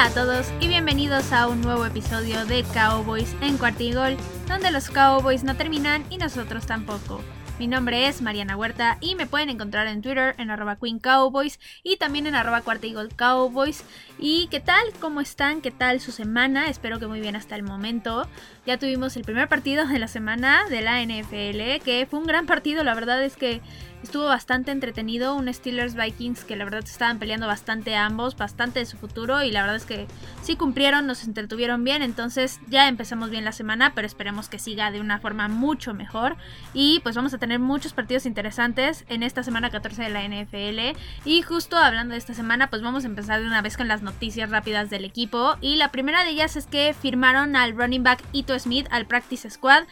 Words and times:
Hola 0.00 0.08
a 0.08 0.14
todos 0.14 0.46
y 0.60 0.68
bienvenidos 0.68 1.30
a 1.30 1.46
un 1.46 1.60
nuevo 1.60 1.84
episodio 1.84 2.46
de 2.46 2.64
Cowboys 2.72 3.36
en 3.42 3.58
Cuartigol, 3.58 4.16
donde 4.48 4.70
los 4.70 4.88
Cowboys 4.88 5.44
no 5.44 5.56
terminan 5.56 6.06
y 6.08 6.16
nosotros 6.16 6.64
tampoco. 6.64 7.20
Mi 7.58 7.66
nombre 7.66 8.08
es 8.08 8.22
Mariana 8.22 8.56
Huerta 8.56 8.96
y 9.02 9.14
me 9.14 9.26
pueden 9.26 9.50
encontrar 9.50 9.86
en 9.88 10.00
Twitter 10.00 10.34
en 10.38 10.50
arroba 10.50 10.76
Queen 10.76 11.00
Cowboys 11.00 11.60
y 11.82 11.98
también 11.98 12.26
en 12.26 12.34
arroba 12.34 12.62
Cuartigol 12.62 13.14
Cowboys. 13.14 13.84
¿Y 14.18 14.46
qué 14.46 14.60
tal? 14.60 14.82
¿Cómo 15.00 15.20
están? 15.20 15.60
¿Qué 15.60 15.70
tal 15.70 16.00
su 16.00 16.12
semana? 16.12 16.70
Espero 16.70 16.98
que 16.98 17.06
muy 17.06 17.20
bien 17.20 17.36
hasta 17.36 17.54
el 17.54 17.62
momento. 17.62 18.26
Ya 18.64 18.78
tuvimos 18.78 19.18
el 19.18 19.24
primer 19.24 19.48
partido 19.48 19.86
de 19.86 19.98
la 19.98 20.08
semana 20.08 20.62
de 20.70 20.80
la 20.80 21.02
NFL, 21.02 21.84
que 21.84 22.06
fue 22.10 22.20
un 22.20 22.26
gran 22.26 22.46
partido, 22.46 22.84
la 22.84 22.94
verdad 22.94 23.22
es 23.22 23.36
que 23.36 23.60
Estuvo 24.02 24.24
bastante 24.24 24.70
entretenido, 24.70 25.34
un 25.34 25.52
Steelers 25.52 25.94
Vikings 25.94 26.44
que 26.44 26.56
la 26.56 26.64
verdad 26.64 26.82
estaban 26.82 27.18
peleando 27.18 27.46
bastante 27.46 27.96
ambos, 27.96 28.34
bastante 28.34 28.78
de 28.78 28.86
su 28.86 28.96
futuro 28.96 29.42
y 29.42 29.50
la 29.50 29.60
verdad 29.60 29.76
es 29.76 29.84
que 29.84 30.06
sí 30.42 30.56
cumplieron, 30.56 31.06
nos 31.06 31.24
entretuvieron 31.24 31.84
bien, 31.84 32.00
entonces 32.00 32.60
ya 32.68 32.88
empezamos 32.88 33.28
bien 33.28 33.44
la 33.44 33.52
semana, 33.52 33.92
pero 33.94 34.06
esperemos 34.06 34.48
que 34.48 34.58
siga 34.58 34.90
de 34.90 35.00
una 35.00 35.20
forma 35.20 35.48
mucho 35.48 35.92
mejor 35.92 36.36
y 36.72 37.00
pues 37.00 37.14
vamos 37.14 37.34
a 37.34 37.38
tener 37.38 37.58
muchos 37.58 37.92
partidos 37.92 38.24
interesantes 38.24 39.04
en 39.08 39.22
esta 39.22 39.42
semana 39.42 39.68
14 39.68 40.02
de 40.02 40.08
la 40.08 40.26
NFL 40.26 40.98
y 41.26 41.42
justo 41.42 41.76
hablando 41.76 42.12
de 42.12 42.18
esta 42.18 42.32
semana 42.32 42.70
pues 42.70 42.80
vamos 42.80 43.04
a 43.04 43.08
empezar 43.08 43.40
de 43.40 43.46
una 43.46 43.60
vez 43.60 43.76
con 43.76 43.86
las 43.86 44.00
noticias 44.00 44.48
rápidas 44.48 44.88
del 44.88 45.04
equipo 45.04 45.56
y 45.60 45.76
la 45.76 45.92
primera 45.92 46.24
de 46.24 46.30
ellas 46.30 46.56
es 46.56 46.66
que 46.66 46.94
firmaron 46.94 47.54
al 47.54 47.76
running 47.76 48.02
back 48.02 48.24
Ito 48.32 48.58
Smith 48.58 48.86
al 48.90 49.06
practice 49.06 49.50
squad 49.50 49.84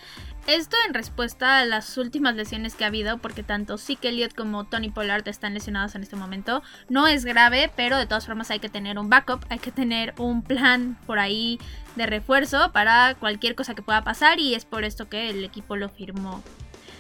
esto 0.49 0.79
en 0.87 0.95
respuesta 0.95 1.59
a 1.59 1.67
las 1.67 1.99
últimas 1.99 2.35
lesiones 2.35 2.75
que 2.75 2.85
ha 2.85 2.87
habido, 2.87 3.19
porque 3.19 3.43
tanto 3.43 3.77
Zeke 3.77 4.09
Elliott 4.09 4.35
como 4.35 4.65
Tony 4.65 4.89
Pollard 4.89 5.29
están 5.29 5.53
lesionados 5.53 5.95
en 5.95 6.03
este 6.03 6.17
momento. 6.17 6.63
No 6.89 7.07
es 7.07 7.27
grave, 7.27 7.71
pero 7.77 7.99
de 7.99 8.07
todas 8.07 8.25
formas 8.25 8.51
hay 8.51 8.59
que 8.59 8.71
tener 8.71 8.99
un 8.99 9.11
backup, 9.11 9.45
hay 9.51 9.59
que 9.59 9.73
tener 9.73 10.15
un 10.17 10.43
plan 10.43 10.99
por 11.07 11.19
ahí 11.19 11.61
de 11.97 12.07
refuerzo 12.07 12.73
para 12.73 13.15
cualquier 13.17 13.55
cosa 13.55 13.75
que 13.75 13.83
pueda 13.83 14.03
pasar 14.05 14.41
y 14.41 14.55
es 14.55 14.65
por 14.65 14.85
esto 14.85 15.11
que 15.11 15.29
el 15.29 15.45
equipo 15.45 15.77
lo 15.77 15.91
firmó. 15.91 16.43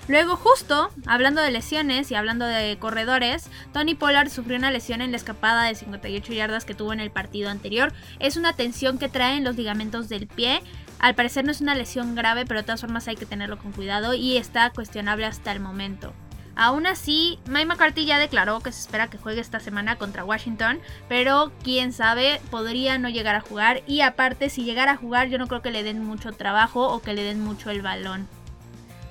Luego, 0.08 0.36
justo 0.36 0.90
hablando 1.06 1.42
de 1.42 1.50
lesiones 1.50 2.10
y 2.10 2.14
hablando 2.14 2.46
de 2.46 2.78
corredores, 2.78 3.50
Tony 3.74 3.94
Pollard 3.94 4.30
sufrió 4.30 4.56
una 4.56 4.70
lesión 4.70 5.02
en 5.02 5.10
la 5.10 5.18
escapada 5.18 5.64
de 5.64 5.74
58 5.74 6.33
yardas 6.33 6.64
que 6.64 6.74
tuvo 6.74 6.94
en 6.94 7.00
el 7.00 7.10
partido 7.10 7.50
anterior. 7.50 7.92
Es 8.18 8.38
una 8.38 8.55
tensión 8.55 8.98
que 8.98 9.10
traen 9.10 9.44
los 9.44 9.56
ligamentos 9.56 10.08
del 10.08 10.27
pie. 10.27 10.62
Al 10.98 11.14
parecer 11.14 11.44
no 11.44 11.52
es 11.52 11.60
una 11.60 11.74
lesión 11.74 12.14
grave, 12.14 12.44
pero 12.44 12.60
de 12.60 12.64
todas 12.64 12.80
formas 12.80 13.06
hay 13.06 13.16
que 13.16 13.27
tenerlo 13.27 13.58
con 13.58 13.72
cuidado 13.72 14.14
y 14.14 14.36
está 14.36 14.70
cuestionable 14.70 15.27
hasta 15.27 15.52
el 15.52 15.60
momento. 15.60 16.12
Aún 16.56 16.86
así, 16.86 17.38
Mike 17.46 17.66
McCarthy 17.66 18.05
ya 18.05 18.18
declaró 18.18 18.58
que 18.58 18.72
se 18.72 18.80
espera 18.80 19.08
que 19.08 19.16
juegue 19.16 19.40
esta 19.40 19.60
semana 19.60 19.94
contra 19.94 20.24
Washington, 20.24 20.80
pero 21.08 21.52
quién 21.62 21.92
sabe, 21.92 22.40
podría 22.50 22.98
no 22.98 23.08
llegar 23.08 23.36
a 23.36 23.40
jugar 23.40 23.82
y 23.86 24.00
aparte 24.00 24.50
si 24.50 24.64
llegara 24.64 24.92
a 24.92 24.96
jugar 24.96 25.28
yo 25.28 25.38
no 25.38 25.46
creo 25.46 25.62
que 25.62 25.70
le 25.70 25.84
den 25.84 26.05
mucho 26.05 26.32
trabajo 26.32 26.88
o 26.88 27.00
que 27.00 27.14
le 27.14 27.22
den 27.22 27.40
mucho 27.40 27.70
el 27.70 27.80
balón. 27.80 28.27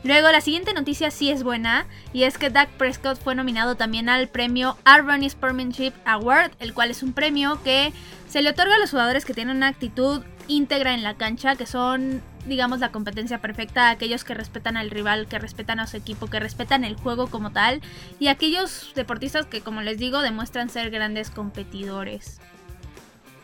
Luego, 0.04 0.30
la 0.32 0.42
siguiente 0.42 0.74
noticia 0.74 1.10
sí 1.10 1.32
es 1.32 1.44
buena, 1.44 1.86
y 2.14 2.24
es 2.24 2.38
que 2.38 2.50
Dak 2.50 2.70
Prescott 2.72 3.20
fue 3.22 3.34
nominado 3.34 3.76
también 3.76 4.10
al 4.10 4.28
premio 4.28 4.78
Urban 4.86 5.24
Sportsmanship 5.24 5.94
Award, 6.06 6.52
el 6.60 6.74
cual 6.74 6.92
es 6.92 7.02
un 7.02 7.14
premio 7.14 7.62
que 7.64 7.92
se 8.30 8.42
le 8.42 8.52
otorga 8.52 8.76
a 8.76 8.80
los 8.80 8.92
jugadores 8.92 9.26
que 9.26 9.34
tienen 9.34 9.58
una 9.58 9.68
actitud 9.68 10.22
íntegra 10.48 10.94
en 10.94 11.04
la 11.04 11.16
cancha, 11.16 11.56
que 11.56 11.66
son, 11.66 12.22
digamos, 12.46 12.80
la 12.80 12.92
competencia 12.92 13.40
perfecta, 13.40 13.90
aquellos 13.90 14.24
que 14.24 14.34
respetan 14.34 14.78
al 14.78 14.90
rival, 14.90 15.28
que 15.28 15.40
respetan 15.40 15.80
a 15.80 15.88
su 15.88 15.98
equipo, 15.98 16.28
que 16.28 16.40
respetan 16.40 16.84
el 16.84 16.96
juego 16.96 17.28
como 17.28 17.52
tal, 17.52 17.82
y 18.20 18.28
aquellos 18.28 18.92
deportistas 18.96 19.46
que, 19.46 19.62
como 19.62 19.82
les 19.82 19.98
digo, 19.98 20.22
demuestran 20.22 20.70
ser 20.70 20.90
grandes 20.90 21.30
competidores. 21.30 22.40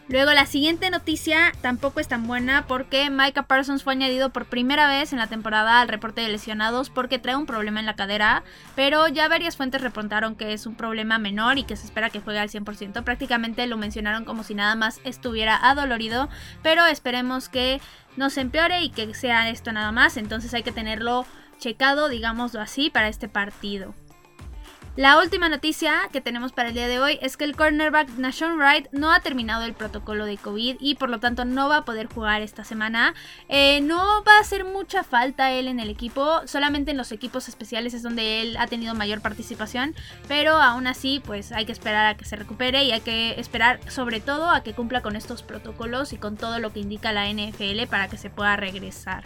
Luego 0.09 0.33
la 0.33 0.45
siguiente 0.45 0.89
noticia 0.89 1.53
tampoco 1.61 2.01
es 2.01 2.09
tan 2.09 2.27
buena 2.27 2.65
porque 2.67 3.09
Micah 3.09 3.43
Parsons 3.43 3.83
fue 3.83 3.93
añadido 3.93 4.31
por 4.31 4.45
primera 4.45 4.85
vez 4.87 5.13
en 5.13 5.19
la 5.19 5.27
temporada 5.27 5.79
al 5.79 5.87
reporte 5.87 6.19
de 6.19 6.27
lesionados 6.27 6.89
porque 6.89 7.19
trae 7.19 7.37
un 7.37 7.45
problema 7.45 7.79
en 7.79 7.85
la 7.85 7.95
cadera, 7.95 8.43
pero 8.75 9.07
ya 9.07 9.29
varias 9.29 9.55
fuentes 9.55 9.81
reportaron 9.81 10.35
que 10.35 10.51
es 10.51 10.65
un 10.65 10.75
problema 10.75 11.19
menor 11.19 11.57
y 11.57 11.63
que 11.63 11.77
se 11.77 11.85
espera 11.85 12.09
que 12.09 12.19
juegue 12.19 12.39
al 12.39 12.49
100%. 12.49 13.01
Prácticamente 13.03 13.65
lo 13.65 13.77
mencionaron 13.77 14.25
como 14.25 14.43
si 14.43 14.55
nada 14.55 14.75
más 14.75 14.99
estuviera 15.05 15.55
adolorido, 15.55 16.27
pero 16.61 16.85
esperemos 16.85 17.47
que 17.47 17.79
no 18.17 18.29
se 18.29 18.41
empeore 18.41 18.81
y 18.81 18.89
que 18.89 19.13
sea 19.13 19.49
esto 19.49 19.71
nada 19.71 19.93
más, 19.93 20.17
entonces 20.17 20.53
hay 20.53 20.63
que 20.63 20.73
tenerlo 20.73 21.25
checado, 21.59 22.09
digámoslo 22.09 22.59
así, 22.59 22.89
para 22.89 23.07
este 23.07 23.29
partido. 23.29 23.95
La 24.95 25.17
última 25.17 25.49
noticia 25.49 26.01
que 26.11 26.21
tenemos 26.21 26.51
para 26.51 26.69
el 26.69 26.75
día 26.75 26.87
de 26.87 26.99
hoy 26.99 27.17
es 27.19 27.35
que 27.35 27.45
el 27.45 27.55
cornerback 27.55 28.09
Nashon 28.09 28.59
Wright 28.59 28.91
no 28.91 29.11
ha 29.11 29.21
terminado 29.21 29.63
el 29.63 29.73
protocolo 29.73 30.27
de 30.27 30.37
COVID 30.37 30.75
y 30.79 30.93
por 30.93 31.09
lo 31.09 31.19
tanto 31.19 31.45
no 31.45 31.67
va 31.67 31.77
a 31.77 31.85
poder 31.85 32.05
jugar 32.05 32.43
esta 32.43 32.63
semana. 32.63 33.15
Eh, 33.49 33.81
no 33.81 34.23
va 34.23 34.37
a 34.37 34.41
hacer 34.41 34.65
mucha 34.65 35.03
falta 35.03 35.51
él 35.51 35.67
en 35.67 35.79
el 35.79 35.89
equipo, 35.89 36.41
solamente 36.45 36.91
en 36.91 36.97
los 36.97 37.11
equipos 37.11 37.49
especiales 37.49 37.95
es 37.95 38.03
donde 38.03 38.41
él 38.41 38.55
ha 38.57 38.67
tenido 38.67 38.93
mayor 38.93 39.21
participación, 39.21 39.95
pero 40.27 40.57
aún 40.57 40.85
así 40.85 41.19
pues 41.25 41.51
hay 41.53 41.65
que 41.65 41.71
esperar 41.71 42.05
a 42.05 42.15
que 42.15 42.25
se 42.25 42.35
recupere 42.35 42.83
y 42.83 42.91
hay 42.91 43.01
que 43.01 43.39
esperar 43.39 43.79
sobre 43.89 44.19
todo 44.19 44.51
a 44.51 44.61
que 44.61 44.73
cumpla 44.73 45.01
con 45.01 45.15
estos 45.15 45.41
protocolos 45.41 46.13
y 46.13 46.17
con 46.17 46.37
todo 46.37 46.59
lo 46.59 46.71
que 46.71 46.81
indica 46.81 47.11
la 47.11 47.27
NFL 47.33 47.87
para 47.89 48.09
que 48.09 48.17
se 48.17 48.29
pueda 48.29 48.57
regresar. 48.57 49.23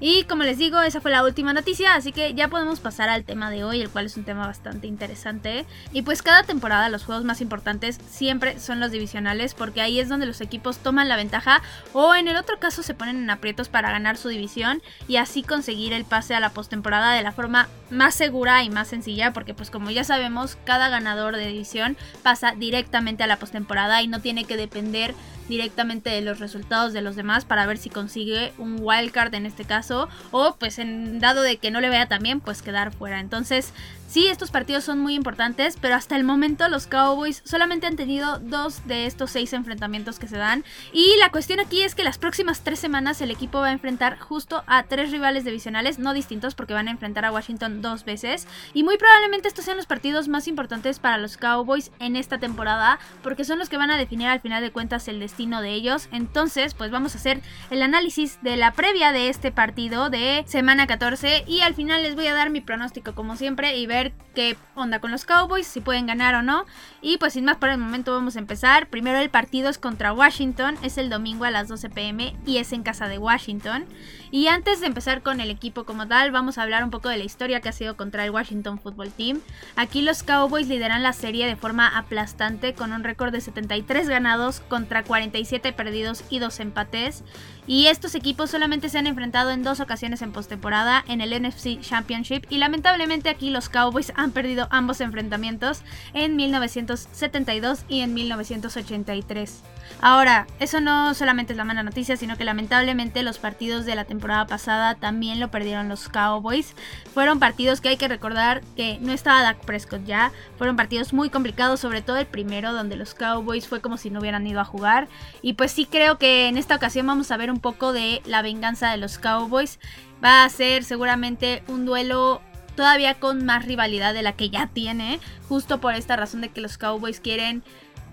Y 0.00 0.24
como 0.24 0.44
les 0.44 0.56
digo, 0.56 0.80
esa 0.80 1.02
fue 1.02 1.10
la 1.10 1.22
última 1.22 1.52
noticia, 1.52 1.94
así 1.94 2.10
que 2.10 2.32
ya 2.32 2.48
podemos 2.48 2.80
pasar 2.80 3.10
al 3.10 3.24
tema 3.24 3.50
de 3.50 3.64
hoy, 3.64 3.82
el 3.82 3.90
cual 3.90 4.06
es 4.06 4.16
un 4.16 4.24
tema 4.24 4.46
bastante 4.46 4.86
interesante. 4.86 5.66
Y 5.92 6.00
pues 6.00 6.22
cada 6.22 6.42
temporada 6.42 6.88
los 6.88 7.04
juegos 7.04 7.24
más 7.24 7.42
importantes 7.42 8.00
siempre 8.08 8.58
son 8.58 8.80
los 8.80 8.92
divisionales, 8.92 9.52
porque 9.52 9.82
ahí 9.82 10.00
es 10.00 10.08
donde 10.08 10.24
los 10.24 10.40
equipos 10.40 10.78
toman 10.78 11.10
la 11.10 11.16
ventaja 11.16 11.60
o 11.92 12.14
en 12.14 12.28
el 12.28 12.36
otro 12.36 12.58
caso 12.58 12.82
se 12.82 12.94
ponen 12.94 13.16
en 13.16 13.28
aprietos 13.28 13.68
para 13.68 13.90
ganar 13.90 14.16
su 14.16 14.28
división 14.30 14.80
y 15.06 15.16
así 15.16 15.42
conseguir 15.42 15.92
el 15.92 16.06
pase 16.06 16.34
a 16.34 16.40
la 16.40 16.50
postemporada 16.50 17.12
de 17.12 17.22
la 17.22 17.32
forma 17.32 17.68
más 17.90 18.14
segura 18.14 18.64
y 18.64 18.70
más 18.70 18.88
sencilla, 18.88 19.34
porque 19.34 19.52
pues 19.52 19.70
como 19.70 19.90
ya 19.90 20.04
sabemos, 20.04 20.56
cada 20.64 20.88
ganador 20.88 21.36
de 21.36 21.46
división 21.46 21.98
pasa 22.22 22.54
directamente 22.56 23.22
a 23.22 23.26
la 23.26 23.38
postemporada 23.38 24.00
y 24.00 24.08
no 24.08 24.20
tiene 24.20 24.44
que 24.44 24.56
depender 24.56 25.14
directamente 25.48 26.10
de 26.10 26.20
los 26.20 26.38
resultados 26.38 26.92
de 26.92 27.02
los 27.02 27.16
demás 27.16 27.44
para 27.44 27.66
ver 27.66 27.76
si 27.76 27.90
consigue 27.90 28.52
un 28.56 28.76
wildcard 28.80 29.34
en 29.34 29.46
este 29.46 29.64
caso 29.64 29.89
o 29.90 30.56
pues 30.58 30.78
en 30.78 31.20
dado 31.20 31.42
de 31.42 31.56
que 31.56 31.70
no 31.70 31.80
le 31.80 31.88
vea 31.88 32.08
tan 32.08 32.22
bien 32.22 32.40
pues 32.40 32.62
quedar 32.62 32.92
fuera. 32.92 33.20
Entonces 33.20 33.72
Sí, 34.10 34.26
estos 34.26 34.50
partidos 34.50 34.82
son 34.82 34.98
muy 34.98 35.14
importantes, 35.14 35.78
pero 35.80 35.94
hasta 35.94 36.16
el 36.16 36.24
momento 36.24 36.68
los 36.68 36.88
Cowboys 36.88 37.42
solamente 37.44 37.86
han 37.86 37.94
tenido 37.94 38.40
dos 38.40 38.84
de 38.88 39.06
estos 39.06 39.30
seis 39.30 39.52
enfrentamientos 39.52 40.18
que 40.18 40.26
se 40.26 40.36
dan. 40.36 40.64
Y 40.92 41.14
la 41.20 41.30
cuestión 41.30 41.60
aquí 41.60 41.82
es 41.82 41.94
que 41.94 42.02
las 42.02 42.18
próximas 42.18 42.64
tres 42.64 42.80
semanas 42.80 43.20
el 43.20 43.30
equipo 43.30 43.60
va 43.60 43.68
a 43.68 43.72
enfrentar 43.72 44.18
justo 44.18 44.64
a 44.66 44.82
tres 44.82 45.12
rivales 45.12 45.44
divisionales, 45.44 46.00
no 46.00 46.12
distintos 46.12 46.56
porque 46.56 46.74
van 46.74 46.88
a 46.88 46.90
enfrentar 46.90 47.24
a 47.24 47.30
Washington 47.30 47.82
dos 47.82 48.04
veces. 48.04 48.48
Y 48.74 48.82
muy 48.82 48.98
probablemente 48.98 49.46
estos 49.46 49.64
sean 49.64 49.76
los 49.76 49.86
partidos 49.86 50.26
más 50.26 50.48
importantes 50.48 50.98
para 50.98 51.16
los 51.16 51.36
Cowboys 51.36 51.92
en 52.00 52.16
esta 52.16 52.38
temporada, 52.38 52.98
porque 53.22 53.44
son 53.44 53.60
los 53.60 53.68
que 53.68 53.76
van 53.76 53.92
a 53.92 53.96
definir 53.96 54.26
al 54.26 54.40
final 54.40 54.60
de 54.60 54.72
cuentas 54.72 55.06
el 55.06 55.20
destino 55.20 55.62
de 55.62 55.70
ellos. 55.70 56.08
Entonces, 56.10 56.74
pues 56.74 56.90
vamos 56.90 57.14
a 57.14 57.18
hacer 57.18 57.42
el 57.70 57.80
análisis 57.80 58.42
de 58.42 58.56
la 58.56 58.72
previa 58.72 59.12
de 59.12 59.28
este 59.28 59.52
partido 59.52 60.10
de 60.10 60.42
semana 60.48 60.88
14 60.88 61.44
y 61.46 61.60
al 61.60 61.74
final 61.76 62.02
les 62.02 62.16
voy 62.16 62.26
a 62.26 62.34
dar 62.34 62.50
mi 62.50 62.60
pronóstico 62.60 63.14
como 63.14 63.36
siempre 63.36 63.76
y 63.76 63.86
ver 63.86 63.99
qué 64.34 64.56
onda 64.74 65.00
con 65.00 65.10
los 65.10 65.24
Cowboys, 65.24 65.66
si 65.66 65.80
pueden 65.80 66.06
ganar 66.06 66.34
o 66.34 66.42
no. 66.42 66.64
Y 67.02 67.18
pues 67.18 67.34
sin 67.34 67.44
más 67.44 67.56
por 67.56 67.68
el 67.68 67.78
momento 67.78 68.12
vamos 68.12 68.36
a 68.36 68.38
empezar. 68.38 68.88
Primero 68.88 69.18
el 69.18 69.30
partido 69.30 69.68
es 69.68 69.78
contra 69.78 70.12
Washington, 70.12 70.76
es 70.82 70.98
el 70.98 71.10
domingo 71.10 71.44
a 71.44 71.50
las 71.50 71.68
12 71.68 71.90
pm 71.90 72.36
y 72.46 72.58
es 72.58 72.72
en 72.72 72.82
casa 72.82 73.08
de 73.08 73.18
Washington. 73.18 73.84
Y 74.30 74.46
antes 74.46 74.80
de 74.80 74.86
empezar 74.86 75.22
con 75.22 75.40
el 75.40 75.50
equipo 75.50 75.84
como 75.84 76.06
tal, 76.06 76.30
vamos 76.30 76.56
a 76.56 76.62
hablar 76.62 76.84
un 76.84 76.90
poco 76.90 77.08
de 77.08 77.18
la 77.18 77.24
historia 77.24 77.60
que 77.60 77.68
ha 77.68 77.72
sido 77.72 77.96
contra 77.96 78.24
el 78.24 78.30
Washington 78.30 78.78
Football 78.78 79.10
Team. 79.10 79.40
Aquí 79.76 80.02
los 80.02 80.22
Cowboys 80.22 80.68
lideran 80.68 81.02
la 81.02 81.12
serie 81.12 81.46
de 81.46 81.56
forma 81.56 81.88
aplastante 81.88 82.74
con 82.74 82.92
un 82.92 83.04
récord 83.04 83.32
de 83.32 83.40
73 83.40 84.08
ganados 84.08 84.60
contra 84.60 85.02
47 85.02 85.72
perdidos 85.72 86.24
y 86.30 86.38
2 86.38 86.60
empates. 86.60 87.24
Y 87.70 87.86
estos 87.86 88.16
equipos 88.16 88.50
solamente 88.50 88.88
se 88.88 88.98
han 88.98 89.06
enfrentado 89.06 89.52
en 89.52 89.62
dos 89.62 89.78
ocasiones 89.78 90.22
en 90.22 90.32
postemporada 90.32 91.04
en 91.06 91.20
el 91.20 91.40
NFC 91.40 91.80
Championship 91.80 92.44
y 92.50 92.58
lamentablemente 92.58 93.28
aquí 93.28 93.50
los 93.50 93.68
Cowboys 93.68 94.12
han 94.16 94.32
perdido 94.32 94.66
ambos 94.72 95.00
enfrentamientos 95.00 95.82
en 96.12 96.34
1972 96.34 97.84
y 97.88 98.00
en 98.00 98.12
1983. 98.12 99.62
Ahora, 100.00 100.46
eso 100.58 100.80
no 100.80 101.14
solamente 101.14 101.52
es 101.52 101.56
la 101.56 101.64
mala 101.64 101.82
noticia, 101.82 102.16
sino 102.16 102.36
que 102.36 102.44
lamentablemente 102.44 103.22
los 103.22 103.38
partidos 103.38 103.84
de 103.84 103.94
la 103.94 104.04
temporada 104.04 104.46
pasada 104.46 104.94
también 104.94 105.40
lo 105.40 105.50
perdieron 105.50 105.88
los 105.88 106.08
Cowboys. 106.08 106.74
Fueron 107.12 107.38
partidos 107.38 107.80
que 107.80 107.90
hay 107.90 107.96
que 107.96 108.08
recordar 108.08 108.62
que 108.76 108.98
no 109.00 109.12
estaba 109.12 109.42
Dak 109.42 109.64
Prescott 109.64 110.04
ya. 110.04 110.32
Fueron 110.58 110.76
partidos 110.76 111.12
muy 111.12 111.28
complicados, 111.28 111.80
sobre 111.80 112.02
todo 112.02 112.16
el 112.16 112.26
primero, 112.26 112.72
donde 112.72 112.96
los 112.96 113.14
Cowboys 113.14 113.68
fue 113.68 113.80
como 113.80 113.96
si 113.96 114.10
no 114.10 114.20
hubieran 114.20 114.46
ido 114.46 114.60
a 114.60 114.64
jugar. 114.64 115.08
Y 115.42 115.52
pues 115.52 115.70
sí 115.70 115.86
creo 115.86 116.18
que 116.18 116.48
en 116.48 116.56
esta 116.56 116.76
ocasión 116.76 117.06
vamos 117.06 117.30
a 117.30 117.36
ver 117.36 117.50
un 117.50 117.59
poco 117.60 117.92
de 117.92 118.22
la 118.24 118.42
venganza 118.42 118.90
de 118.90 118.96
los 118.96 119.18
Cowboys. 119.18 119.78
Va 120.22 120.44
a 120.44 120.48
ser 120.48 120.84
seguramente 120.84 121.62
un 121.68 121.86
duelo 121.86 122.42
todavía 122.74 123.14
con 123.14 123.44
más 123.44 123.64
rivalidad 123.64 124.14
de 124.14 124.22
la 124.22 124.32
que 124.32 124.50
ya 124.50 124.66
tiene, 124.66 125.20
justo 125.48 125.80
por 125.80 125.94
esta 125.94 126.16
razón 126.16 126.40
de 126.40 126.48
que 126.48 126.60
los 126.60 126.78
Cowboys 126.78 127.20
quieren 127.20 127.62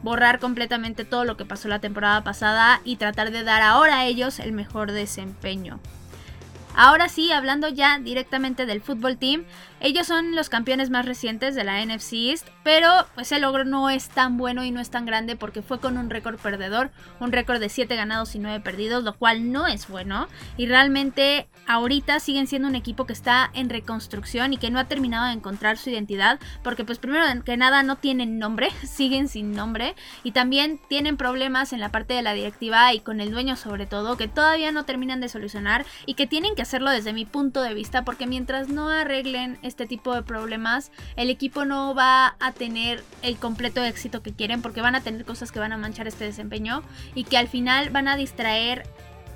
borrar 0.03 0.39
completamente 0.39 1.05
todo 1.05 1.25
lo 1.25 1.37
que 1.37 1.45
pasó 1.45 1.67
la 1.67 1.79
temporada 1.79 2.23
pasada 2.23 2.81
y 2.83 2.97
tratar 2.97 3.31
de 3.31 3.43
dar 3.43 3.61
ahora 3.61 3.99
a 3.99 4.05
ellos 4.05 4.39
el 4.39 4.51
mejor 4.51 4.91
desempeño. 4.91 5.79
Ahora 6.75 7.09
sí, 7.09 7.31
hablando 7.31 7.69
ya 7.69 7.97
directamente 7.97 8.67
del 8.67 8.81
fútbol 8.81 9.17
team, 9.17 9.45
ellos 9.79 10.07
son 10.07 10.35
los 10.35 10.49
campeones 10.49 10.89
más 10.89 11.05
recientes 11.05 11.53
de 11.53 11.63
la 11.63 11.85
NFC 11.85 12.13
East, 12.13 12.47
pero 12.63 12.89
pues 13.13 13.31
el 13.31 13.41
logro 13.43 13.63
no 13.63 13.89
es 13.89 14.09
tan 14.09 14.37
bueno 14.37 14.63
y 14.63 14.71
no 14.71 14.79
es 14.79 14.89
tan 14.89 15.05
grande 15.05 15.35
porque 15.35 15.61
fue 15.61 15.79
con 15.79 15.97
un 15.97 16.09
récord 16.09 16.39
perdedor, 16.39 16.89
un 17.19 17.31
récord 17.31 17.59
de 17.59 17.69
7 17.69 17.95
ganados 17.95 18.33
y 18.35 18.39
9 18.39 18.59
perdidos, 18.61 19.03
lo 19.03 19.13
cual 19.13 19.51
no 19.51 19.67
es 19.67 19.87
bueno. 19.87 20.27
Y 20.57 20.65
realmente 20.65 21.47
ahorita 21.67 22.19
siguen 22.19 22.47
siendo 22.47 22.67
un 22.67 22.75
equipo 22.75 23.05
que 23.05 23.13
está 23.13 23.51
en 23.53 23.69
reconstrucción 23.69 24.53
y 24.53 24.57
que 24.57 24.71
no 24.71 24.79
ha 24.79 24.85
terminado 24.85 25.27
de 25.27 25.33
encontrar 25.33 25.77
su 25.77 25.89
identidad, 25.89 26.39
porque 26.63 26.83
pues 26.83 26.97
primero 26.97 27.25
que 27.43 27.57
nada 27.57 27.83
no 27.83 27.97
tienen 27.97 28.39
nombre, 28.39 28.71
siguen 28.83 29.27
sin 29.27 29.51
nombre, 29.51 29.95
y 30.23 30.31
también 30.31 30.79
tienen 30.89 31.17
problemas 31.17 31.71
en 31.71 31.79
la 31.79 31.89
parte 31.89 32.13
de 32.13 32.21
la 32.21 32.33
directiva 32.33 32.93
y 32.93 32.99
con 32.99 33.21
el 33.21 33.31
dueño 33.31 33.55
sobre 33.55 33.85
todo, 33.85 34.17
que 34.17 34.27
todavía 34.27 34.71
no 34.71 34.85
terminan 34.85 35.21
de 35.21 35.29
solucionar 35.29 35.85
y 36.05 36.15
que 36.15 36.27
tienen 36.27 36.55
que 36.55 36.61
hacerlo 36.61 36.89
desde 36.89 37.13
mi 37.13 37.25
punto 37.25 37.61
de 37.61 37.73
vista, 37.73 38.03
porque 38.03 38.27
mientras 38.27 38.69
no 38.69 38.89
arreglen 38.89 39.59
este 39.67 39.85
tipo 39.85 40.13
de 40.15 40.23
problemas, 40.23 40.91
el 41.15 41.29
equipo 41.29 41.65
no 41.65 41.93
va 41.93 42.35
a 42.39 42.51
tener 42.53 43.03
el 43.21 43.37
completo 43.37 43.83
éxito 43.83 44.23
que 44.23 44.33
quieren, 44.33 44.61
porque 44.61 44.81
van 44.81 44.95
a 44.95 45.01
tener 45.01 45.25
cosas 45.25 45.51
que 45.51 45.59
van 45.59 45.73
a 45.73 45.77
manchar 45.77 46.07
este 46.07 46.25
desempeño 46.25 46.83
y 47.13 47.25
que 47.25 47.37
al 47.37 47.47
final 47.47 47.89
van 47.89 48.07
a 48.07 48.17
distraer 48.17 48.83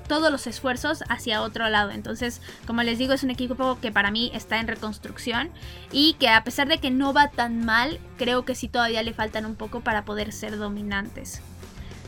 todos 0.08 0.32
los 0.32 0.46
esfuerzos 0.46 1.04
hacia 1.08 1.42
otro 1.42 1.70
lado. 1.70 1.92
Entonces, 1.92 2.42
como 2.68 2.84
les 2.84 2.98
digo, 2.98 3.14
es 3.14 3.24
un 3.24 3.30
equipo 3.30 3.80
que 3.80 3.94
para 3.94 4.12
mí 4.12 4.30
está 4.34 4.60
en 4.60 4.68
reconstrucción 4.68 5.50
y 5.92 6.16
que 6.16 6.28
a 6.28 6.44
pesar 6.44 6.68
de 6.68 6.80
que 6.80 6.92
no 6.92 7.14
va 7.14 7.30
tan 7.30 7.64
mal, 7.64 8.00
creo 8.18 8.44
que 8.44 8.56
sí 8.56 8.68
todavía 8.68 9.04
le 9.04 9.14
faltan 9.14 9.46
un 9.46 9.56
poco 9.56 9.80
para 9.80 10.04
poder 10.04 10.34
ser 10.34 10.58
dominantes. 10.58 11.42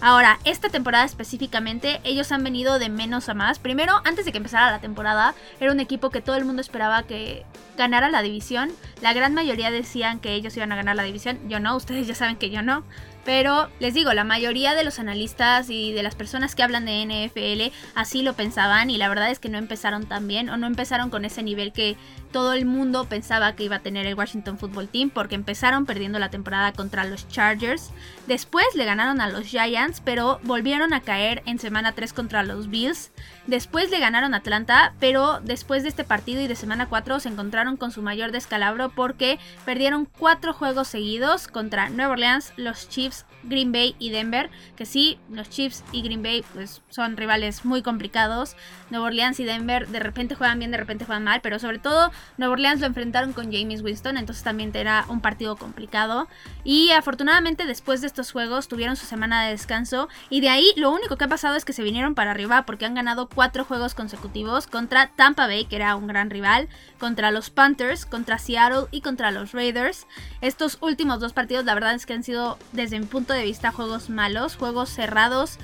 Ahora, 0.05 0.37
esta 0.43 0.67
temporada 0.67 1.05
específicamente, 1.05 2.01
ellos 2.03 2.33
han 2.33 2.43
venido 2.43 2.77
de 2.77 2.89
menos 2.89 3.29
a 3.29 3.33
más. 3.33 3.57
Primero, 3.57 3.93
antes 4.03 4.25
de 4.25 4.33
que 4.33 4.37
empezara 4.37 4.69
la 4.69 4.81
temporada, 4.81 5.33
era 5.61 5.71
un 5.71 5.79
equipo 5.79 6.09
que 6.09 6.19
todo 6.19 6.35
el 6.35 6.43
mundo 6.43 6.59
esperaba 6.59 7.03
que 7.03 7.45
ganara 7.77 8.09
la 8.09 8.21
división. 8.21 8.69
La 9.01 9.13
gran 9.13 9.33
mayoría 9.33 9.71
decían 9.71 10.19
que 10.19 10.33
ellos 10.33 10.57
iban 10.57 10.73
a 10.73 10.75
ganar 10.75 10.97
la 10.97 11.03
división. 11.03 11.39
Yo 11.47 11.61
no, 11.61 11.77
ustedes 11.77 12.05
ya 12.05 12.15
saben 12.15 12.35
que 12.35 12.49
yo 12.49 12.61
no. 12.61 12.83
Pero 13.25 13.69
les 13.79 13.93
digo, 13.93 14.13
la 14.13 14.23
mayoría 14.23 14.75
de 14.75 14.83
los 14.83 14.99
analistas 14.99 15.69
y 15.69 15.93
de 15.93 16.03
las 16.03 16.15
personas 16.15 16.55
que 16.55 16.63
hablan 16.63 16.85
de 16.85 17.05
NFL 17.05 17.73
así 17.95 18.21
lo 18.21 18.33
pensaban 18.33 18.89
y 18.89 18.97
la 18.97 19.09
verdad 19.09 19.31
es 19.31 19.39
que 19.39 19.49
no 19.49 19.57
empezaron 19.57 20.05
tan 20.05 20.27
bien 20.27 20.49
o 20.49 20.57
no 20.57 20.67
empezaron 20.67 21.09
con 21.09 21.23
ese 21.23 21.43
nivel 21.43 21.71
que 21.71 21.95
todo 22.33 22.53
el 22.53 22.65
mundo 22.65 23.05
pensaba 23.05 23.55
que 23.55 23.63
iba 23.63 23.77
a 23.77 23.81
tener 23.81 24.05
el 24.07 24.15
Washington 24.15 24.57
Football 24.57 24.89
Team 24.89 25.09
porque 25.09 25.35
empezaron 25.35 25.85
perdiendo 25.85 26.19
la 26.19 26.29
temporada 26.29 26.73
contra 26.73 27.05
los 27.05 27.27
Chargers. 27.29 27.91
Después 28.27 28.65
le 28.75 28.85
ganaron 28.85 29.21
a 29.21 29.29
los 29.29 29.45
Giants, 29.45 30.01
pero 30.03 30.39
volvieron 30.43 30.93
a 30.93 31.01
caer 31.01 31.43
en 31.45 31.59
semana 31.59 31.93
3 31.93 32.11
contra 32.11 32.43
los 32.43 32.69
Bills. 32.69 33.11
Después 33.45 33.91
le 33.91 33.99
ganaron 33.99 34.33
a 34.33 34.37
Atlanta, 34.37 34.93
pero 35.01 35.41
después 35.41 35.83
de 35.83 35.89
este 35.89 36.05
partido 36.05 36.41
y 36.41 36.47
de 36.47 36.55
semana 36.55 36.87
4 36.87 37.19
se 37.19 37.27
encontraron 37.27 37.75
con 37.75 37.91
su 37.91 38.01
mayor 38.01 38.31
descalabro 38.31 38.89
porque 38.89 39.37
perdieron 39.65 40.05
4 40.05 40.53
juegos 40.53 40.87
seguidos 40.87 41.49
contra 41.49 41.89
Nueva 41.89 42.13
Orleans, 42.13 42.53
los 42.55 42.87
Chiefs, 42.87 43.25
Green 43.43 43.73
Bay 43.73 43.97
y 43.99 44.11
Denver, 44.11 44.49
que 44.77 44.85
sí, 44.85 45.19
los 45.29 45.49
Chiefs 45.49 45.83
y 45.91 46.01
Green 46.01 46.23
Bay 46.23 46.45
pues 46.53 46.81
son 46.87 47.17
rivales 47.17 47.65
muy 47.65 47.81
complicados. 47.81 48.55
Nueva 48.89 49.07
Orleans 49.07 49.39
y 49.41 49.43
Denver 49.43 49.89
de 49.89 49.99
repente 49.99 50.35
juegan 50.35 50.59
bien, 50.59 50.71
de 50.71 50.77
repente 50.77 51.03
juegan 51.03 51.25
mal, 51.25 51.41
pero 51.41 51.59
sobre 51.59 51.79
todo 51.79 52.11
Nueva 52.37 52.53
Orleans 52.53 52.79
lo 52.79 52.87
enfrentaron 52.87 53.33
con 53.33 53.51
James 53.51 53.81
Winston, 53.81 54.15
entonces 54.15 54.45
también 54.45 54.71
era 54.73 55.03
un 55.09 55.19
partido 55.19 55.57
complicado. 55.57 56.29
Y 56.63 56.91
afortunadamente 56.91 57.65
después 57.65 57.99
de 57.99 58.07
estos 58.07 58.31
juegos 58.31 58.69
tuvieron 58.69 58.95
su 58.95 59.05
semana 59.05 59.43
de 59.43 59.51
descanso 59.51 60.07
y 60.29 60.39
de 60.39 60.49
ahí 60.49 60.71
lo 60.77 60.91
único 60.91 61.17
que 61.17 61.25
ha 61.25 61.27
pasado 61.27 61.55
es 61.55 61.65
que 61.65 61.73
se 61.73 61.83
vinieron 61.83 62.15
para 62.15 62.31
arriba 62.31 62.65
porque 62.65 62.85
han 62.85 62.95
ganado 62.95 63.27
cuatro 63.35 63.65
juegos 63.65 63.95
consecutivos 63.95 64.67
contra 64.67 65.07
Tampa 65.07 65.47
Bay, 65.47 65.65
que 65.65 65.75
era 65.75 65.95
un 65.95 66.07
gran 66.07 66.29
rival, 66.29 66.69
contra 66.99 67.31
los 67.31 67.49
Panthers, 67.49 68.05
contra 68.05 68.37
Seattle 68.37 68.87
y 68.91 69.01
contra 69.01 69.31
los 69.31 69.51
Raiders. 69.51 70.07
Estos 70.41 70.77
últimos 70.81 71.19
dos 71.19 71.33
partidos 71.33 71.65
la 71.65 71.73
verdad 71.73 71.93
es 71.95 72.05
que 72.05 72.13
han 72.13 72.23
sido 72.23 72.57
desde 72.71 72.99
mi 72.99 73.05
punto 73.05 73.33
de 73.33 73.43
vista 73.43 73.71
juegos 73.71 74.09
malos, 74.09 74.55
juegos 74.55 74.89
cerrados 74.89 75.57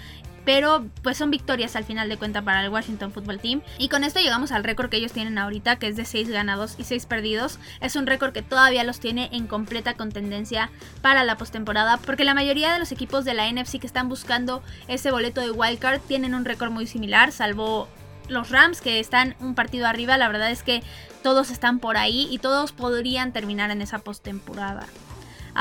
pero 0.46 0.86
pues 1.04 1.18
son 1.18 1.32
victorias 1.32 1.76
al 1.76 1.84
final 1.84 2.10
de 2.10 2.18
cuenta 2.18 2.42
para 2.42 2.64
el 2.64 2.70
Washington 2.70 3.12
Football 3.12 3.40
Team. 3.40 3.62
Y 3.78 3.90
con 3.90 4.04
esto 4.04 4.20
llegamos 4.20 4.52
al 4.52 4.64
récord 4.64 4.90
que 4.90 4.98
ellos 4.98 5.12
tienen 5.12 5.38
ahorita, 5.38 5.78
que 5.78 5.88
es 5.88 5.96
de 5.96 6.06
6 6.06 6.30
ganados 6.30 6.76
y 6.78 6.84
6 6.84 7.06
perdidos. 7.06 7.60
Es 7.82 7.96
un 7.96 8.08
récord 8.08 8.34
que 8.34 8.42
todavía 8.42 8.84
los 8.84 9.00
tiene 9.00 9.30
en 9.32 9.48
completa 9.48 9.94
contendencia 9.94 10.70
para 11.02 11.24
la 11.24 11.38
postemporada, 11.38 11.98
porque 11.98 12.24
la 12.24 12.34
mayoría 12.34 12.74
de 12.74 12.80
los 12.80 12.92
equipos 12.92 13.26
de 13.26 13.34
la 13.34 13.52
NFC 13.52 13.80
que 13.80 13.88
están 13.88 14.10
buscando 14.10 14.64
ese 14.88 15.12
boleto 15.12 15.42
de 15.42 15.52
wildcard 15.52 16.02
tienen 16.02 16.34
un 16.34 16.46
récord 16.46 16.72
muy 16.72 16.88
similar, 16.88 17.32
salvo 17.32 17.88
los 18.28 18.50
Rams 18.50 18.82
que 18.82 19.00
están 19.00 19.36
un 19.40 19.56
partido 19.56 19.88
arriba. 19.88 20.18
La 20.18 20.28
verdad 20.28 20.52
es 20.52 20.64
que 20.64 20.84
todos 21.24 21.52
están 21.52 21.80
por 21.80 21.98
ahí 21.98 22.28
y 22.32 22.40
todos 22.40 22.72
podrían 22.72 23.34
terminar 23.34 23.72
en 23.72 23.82
esa 23.82 24.00
postemporada. 24.00 24.86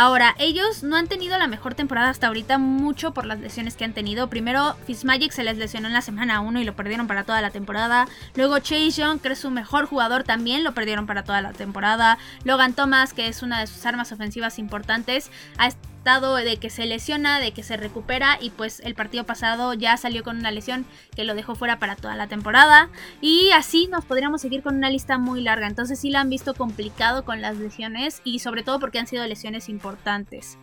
Ahora, 0.01 0.37
ellos 0.39 0.85
no 0.85 0.95
han 0.95 1.09
tenido 1.09 1.37
la 1.39 1.49
mejor 1.49 1.75
temporada 1.75 2.09
hasta 2.09 2.29
ahorita, 2.29 2.57
mucho 2.57 3.13
por 3.13 3.27
las 3.27 3.41
lesiones 3.41 3.75
que 3.75 3.85
han 3.85 3.95
tenido. 3.95 4.31
Primero, 4.31 4.77
Fitzmagic 4.87 5.33
se 5.33 5.43
les 5.43 5.59
lesionó 5.59 5.89
en 5.89 5.93
la 5.93 6.03
semana 6.03 6.41
1 6.41 6.61
y 6.61 6.65
lo 6.65 6.77
perdieron 6.77 7.09
para 7.09 7.25
toda 7.25 7.43
la 7.43 7.51
temporada. 7.51 8.07
Luego, 8.37 8.61
Chase 8.61 8.93
Young, 8.93 9.19
que 9.19 9.33
es 9.33 9.41
su 9.41 9.51
mejor 9.51 9.87
jugador, 9.87 10.23
también 10.23 10.63
lo 10.63 10.73
perdieron 10.73 11.09
para 11.09 11.25
toda 11.25 11.43
la 11.43 11.53
temporada. 11.53 12.17
Logan 12.45 12.75
Thomas, 12.75 13.13
que 13.13 13.27
es 13.27 13.43
una 13.43 13.59
de 13.59 13.67
sus 13.67 13.85
armas 13.87 14.13
ofensivas 14.13 14.61
importantes, 14.61 15.33
de 16.09 16.57
que 16.57 16.71
se 16.71 16.87
lesiona, 16.87 17.39
de 17.39 17.53
que 17.53 17.63
se 17.63 17.77
recupera 17.77 18.39
y 18.41 18.49
pues 18.49 18.81
el 18.81 18.95
partido 18.95 19.25
pasado 19.25 19.75
ya 19.75 19.95
salió 19.99 20.25
con 20.25 20.39
una 20.39 20.51
lesión 20.51 20.87
que 21.15 21.25
lo 21.25 21.35
dejó 21.35 21.55
fuera 21.55 21.79
para 21.79 21.97
toda 21.97 22.17
la 22.17 22.29
temporada 22.29 22.89
y 23.21 23.51
así 23.51 23.89
nos 23.89 24.07
podríamos 24.07 24.41
seguir 24.41 24.63
con 24.63 24.77
una 24.77 24.89
lista 24.89 25.19
muy 25.19 25.43
larga, 25.43 25.67
entonces 25.67 26.01
sí 26.01 26.09
la 26.09 26.21
han 26.21 26.31
visto 26.31 26.55
complicado 26.55 27.27
con 27.27 27.43
las 27.43 27.59
lesiones 27.59 28.23
y 28.25 28.39
sobre 28.39 28.63
todo 28.63 28.81
porque 28.81 28.99
han 28.99 29.07
sido 29.07 29.27
lesiones 29.27 29.69
importantes. 29.69 30.57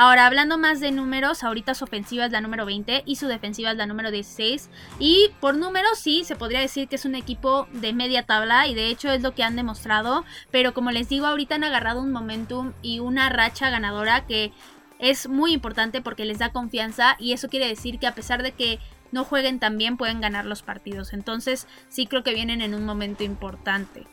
Ahora, 0.00 0.26
hablando 0.26 0.58
más 0.58 0.78
de 0.78 0.92
números, 0.92 1.42
ahorita 1.42 1.74
su 1.74 1.82
ofensiva 1.82 2.26
es 2.26 2.30
la 2.30 2.40
número 2.40 2.64
20 2.64 3.02
y 3.04 3.16
su 3.16 3.26
defensiva 3.26 3.72
es 3.72 3.76
la 3.76 3.86
número 3.86 4.12
16. 4.12 4.70
Y 5.00 5.30
por 5.40 5.56
números 5.56 5.98
sí, 5.98 6.22
se 6.22 6.36
podría 6.36 6.60
decir 6.60 6.86
que 6.86 6.94
es 6.94 7.04
un 7.04 7.16
equipo 7.16 7.66
de 7.72 7.92
media 7.92 8.22
tabla 8.24 8.68
y 8.68 8.76
de 8.76 8.90
hecho 8.90 9.10
es 9.10 9.22
lo 9.22 9.34
que 9.34 9.42
han 9.42 9.56
demostrado. 9.56 10.24
Pero 10.52 10.72
como 10.72 10.92
les 10.92 11.08
digo, 11.08 11.26
ahorita 11.26 11.56
han 11.56 11.64
agarrado 11.64 12.00
un 12.00 12.12
momentum 12.12 12.74
y 12.80 13.00
una 13.00 13.28
racha 13.28 13.70
ganadora 13.70 14.24
que 14.24 14.52
es 14.98 15.28
muy 15.28 15.52
importante 15.52 16.00
porque 16.02 16.24
les 16.24 16.38
da 16.38 16.52
confianza 16.52 17.16
y 17.18 17.32
eso 17.32 17.48
quiere 17.48 17.68
decir 17.68 17.98
que 17.98 18.06
a 18.06 18.14
pesar 18.14 18.42
de 18.42 18.52
que 18.52 18.78
no 19.12 19.24
jueguen 19.24 19.58
tan 19.58 19.78
bien 19.78 19.96
pueden 19.96 20.20
ganar 20.20 20.44
los 20.44 20.62
partidos. 20.62 21.12
Entonces 21.12 21.66
sí 21.88 22.06
creo 22.06 22.22
que 22.22 22.34
vienen 22.34 22.60
en 22.60 22.74
un 22.74 22.84
momento 22.84 23.24
importante. 23.24 24.06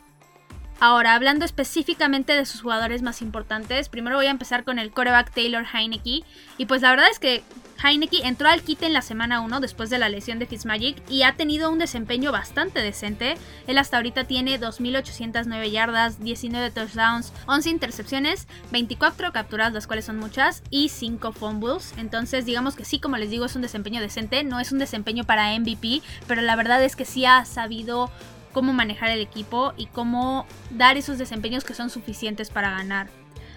Ahora, 0.79 1.15
hablando 1.15 1.45
específicamente 1.45 2.33
de 2.33 2.45
sus 2.45 2.61
jugadores 2.61 3.01
más 3.01 3.21
importantes, 3.21 3.87
primero 3.87 4.17
voy 4.17 4.25
a 4.25 4.31
empezar 4.31 4.63
con 4.65 4.77
el 4.77 4.91
coreback 4.91 5.31
Taylor 5.31 5.65
Heineke. 5.73 6.23
Y 6.57 6.65
pues 6.65 6.81
la 6.81 6.91
verdad 6.91 7.07
es 7.09 7.19
que 7.19 7.43
Heineke 7.81 8.25
entró 8.25 8.49
al 8.49 8.61
kit 8.61 8.83
en 8.83 8.93
la 8.93 9.01
semana 9.01 9.41
1 9.41 9.59
después 9.61 9.89
de 9.89 9.99
la 9.99 10.09
lesión 10.09 10.37
de 10.37 10.45
Fitzmagic 10.45 10.97
y 11.09 11.23
ha 11.23 11.35
tenido 11.35 11.71
un 11.71 11.79
desempeño 11.79 12.31
bastante 12.31 12.81
decente. 12.81 13.35
Él 13.67 13.77
hasta 13.77 13.97
ahorita 13.97 14.25
tiene 14.25 14.59
2.809 14.59 15.71
yardas, 15.71 16.19
19 16.19 16.71
touchdowns, 16.71 17.31
11 17.47 17.69
intercepciones, 17.69 18.47
24 18.71 19.31
capturas, 19.31 19.73
las 19.73 19.87
cuales 19.87 20.05
son 20.05 20.17
muchas, 20.17 20.61
y 20.69 20.89
5 20.89 21.31
fumbles. 21.31 21.93
Entonces 21.97 22.45
digamos 22.45 22.75
que 22.75 22.85
sí, 22.85 22.99
como 22.99 23.17
les 23.17 23.29
digo, 23.29 23.45
es 23.45 23.55
un 23.55 23.61
desempeño 23.61 24.01
decente. 24.01 24.43
No 24.43 24.59
es 24.59 24.71
un 24.71 24.79
desempeño 24.79 25.23
para 25.23 25.57
MVP, 25.57 26.01
pero 26.27 26.41
la 26.41 26.55
verdad 26.55 26.83
es 26.83 26.95
que 26.95 27.05
sí 27.05 27.25
ha 27.25 27.45
sabido 27.45 28.11
cómo 28.55 28.71
manejar 28.71 29.09
el 29.09 29.19
equipo 29.19 29.73
y 29.75 29.87
cómo 29.87 30.47
dar 30.69 30.95
esos 30.95 31.17
desempeños 31.17 31.65
que 31.65 31.73
son 31.73 31.89
suficientes 31.89 32.49
para 32.49 32.71
ganar. 32.71 33.09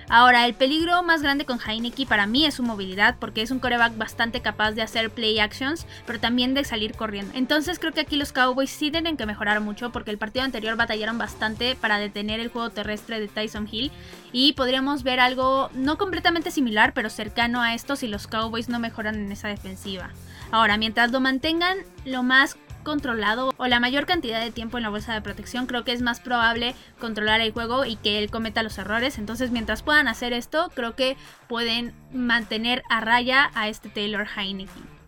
Ahora, 0.09 0.45
el 0.45 0.55
peligro 0.55 1.05
más 1.05 1.23
grande 1.23 1.45
con 1.45 1.61
Heineke 1.61 2.05
para 2.05 2.27
mí 2.27 2.45
es 2.45 2.55
su 2.55 2.65
movilidad, 2.65 3.15
porque 3.21 3.43
es 3.43 3.53
un 3.53 3.61
coreback 3.61 3.97
bastante 3.97 4.41
capaz 4.41 4.73
de 4.73 4.83
hacer 4.83 5.11
play 5.11 5.39
actions, 5.39 5.87
pero 6.05 6.19
también 6.19 6.53
de 6.53 6.65
salir 6.65 6.95
corriendo. 6.95 7.33
Entonces 7.37 7.79
creo 7.79 7.93
que 7.93 8.01
aquí 8.01 8.17
los 8.17 8.33
Cowboys 8.33 8.71
sí 8.71 8.91
tienen 8.91 9.17
que 9.17 9.25
mejorar 9.25 9.61
mucho, 9.61 9.93
porque 9.93 10.11
el 10.11 10.19
partido 10.19 10.45
anterior 10.45 10.77
batallaron 10.77 11.17
bastante 11.17 11.77
para 11.77 11.99
detener 11.99 12.41
el 12.41 12.49
juego 12.49 12.71
terrestre 12.71 13.21
de 13.21 13.29
Tyson 13.29 13.69
Hill, 13.71 13.93
y 14.33 14.55
podríamos 14.55 15.05
ver 15.05 15.21
algo 15.21 15.71
no 15.75 15.97
completamente 15.97 16.51
similar, 16.51 16.93
pero 16.93 17.09
cercano 17.09 17.63
a 17.63 17.75
esto 17.75 17.95
si 17.95 18.09
los 18.09 18.27
Cowboys 18.27 18.69
no 18.69 18.81
mejoran 18.81 19.15
en 19.15 19.31
esa 19.31 19.47
defensiva. 19.47 20.11
Ahora, 20.51 20.77
mientras 20.77 21.13
lo 21.13 21.21
mantengan 21.21 21.77
lo 22.05 22.25
más 22.25 22.57
controlado 22.89 23.55
o 23.59 23.67
la 23.67 23.81
mayor 23.81 24.07
cantidad 24.07 24.41
de 24.41 24.51
tiempo 24.51 24.79
en 24.79 24.83
la 24.83 24.89
bolsa 24.89 25.13
de 25.13 25.21
protección, 25.21 25.67
creo 25.67 25.85
que 25.85 25.93
es 25.93 26.01
más 26.01 26.21
probable 26.21 26.75
controlar 26.99 27.43
el 27.43 27.53
juego 27.53 27.85
y 27.85 27.97
que 27.97 28.19
él 28.19 28.31
cometa 28.31 28.63
los 28.63 28.79
errores. 28.79 29.19
Entonces, 29.19 29.51
mientras 29.51 29.83
puedan 29.83 30.09
hacer 30.09 30.33
esto, 30.33 30.73
creo 30.75 30.97
que 30.97 31.19
pueden 31.49 31.93
mantener 32.13 32.83
a 32.89 33.01
raya 33.01 33.51
a 33.55 33.69
este 33.69 33.91
Taylor 33.91 34.27
Heineke. 34.27 34.99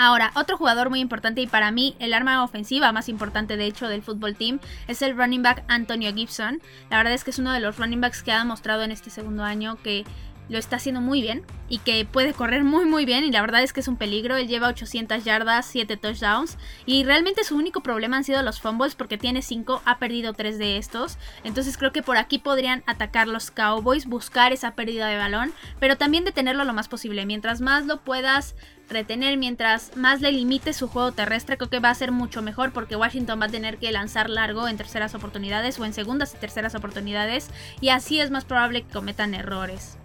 Ahora, 0.00 0.30
otro 0.36 0.56
jugador 0.56 0.90
muy 0.90 1.00
importante 1.00 1.40
y 1.40 1.48
para 1.48 1.72
mí 1.72 1.96
el 1.98 2.14
arma 2.14 2.44
ofensiva 2.44 2.92
más 2.92 3.08
importante 3.08 3.56
de 3.56 3.66
hecho 3.66 3.88
del 3.88 4.02
fútbol 4.02 4.36
team 4.36 4.60
es 4.86 5.02
el 5.02 5.16
running 5.16 5.42
back 5.42 5.64
Antonio 5.66 6.14
Gibson. 6.14 6.60
La 6.88 6.98
verdad 6.98 7.14
es 7.14 7.24
que 7.24 7.30
es 7.30 7.38
uno 7.40 7.52
de 7.52 7.58
los 7.58 7.78
running 7.78 8.00
backs 8.00 8.22
que 8.22 8.30
ha 8.30 8.38
demostrado 8.38 8.82
en 8.82 8.92
este 8.92 9.10
segundo 9.10 9.42
año 9.42 9.76
que 9.82 10.04
lo 10.48 10.58
está 10.58 10.76
haciendo 10.76 11.00
muy 11.00 11.20
bien 11.20 11.44
y 11.68 11.78
que 11.78 12.04
puede 12.04 12.32
correr 12.32 12.64
muy 12.64 12.86
muy 12.86 13.04
bien 13.04 13.24
y 13.24 13.30
la 13.30 13.40
verdad 13.40 13.62
es 13.62 13.72
que 13.72 13.80
es 13.80 13.88
un 13.88 13.96
peligro. 13.96 14.36
Él 14.36 14.48
lleva 14.48 14.68
800 14.68 15.24
yardas, 15.24 15.66
7 15.66 15.96
touchdowns 15.96 16.56
y 16.86 17.04
realmente 17.04 17.44
su 17.44 17.56
único 17.56 17.82
problema 17.82 18.16
han 18.16 18.24
sido 18.24 18.42
los 18.42 18.60
fumbles 18.60 18.94
porque 18.94 19.18
tiene 19.18 19.42
5, 19.42 19.82
ha 19.84 19.98
perdido 19.98 20.32
3 20.32 20.58
de 20.58 20.78
estos. 20.78 21.18
Entonces 21.44 21.76
creo 21.76 21.92
que 21.92 22.02
por 22.02 22.16
aquí 22.16 22.38
podrían 22.38 22.82
atacar 22.86 23.28
los 23.28 23.50
Cowboys, 23.50 24.06
buscar 24.06 24.52
esa 24.52 24.74
pérdida 24.74 25.06
de 25.08 25.18
balón, 25.18 25.52
pero 25.78 25.96
también 25.96 26.24
detenerlo 26.24 26.64
lo 26.64 26.72
más 26.72 26.88
posible. 26.88 27.26
Mientras 27.26 27.60
más 27.60 27.86
lo 27.86 28.00
puedas 28.00 28.54
retener, 28.88 29.36
mientras 29.36 29.96
más 29.96 30.20
le 30.20 30.32
limite 30.32 30.72
su 30.72 30.88
juego 30.88 31.12
terrestre, 31.12 31.58
creo 31.58 31.68
que 31.68 31.78
va 31.78 31.90
a 31.90 31.94
ser 31.94 32.10
mucho 32.10 32.42
mejor 32.42 32.72
porque 32.72 32.96
Washington 32.96 33.40
va 33.40 33.46
a 33.46 33.50
tener 33.50 33.78
que 33.78 33.92
lanzar 33.92 34.30
largo 34.30 34.66
en 34.66 34.78
terceras 34.78 35.14
oportunidades 35.14 35.78
o 35.78 35.84
en 35.84 35.92
segundas 35.92 36.34
y 36.34 36.38
terceras 36.38 36.74
oportunidades 36.74 37.50
y 37.80 37.90
así 37.90 38.20
es 38.20 38.30
más 38.30 38.44
probable 38.44 38.82
que 38.82 38.92
cometan 38.92 39.34
errores. 39.34 39.98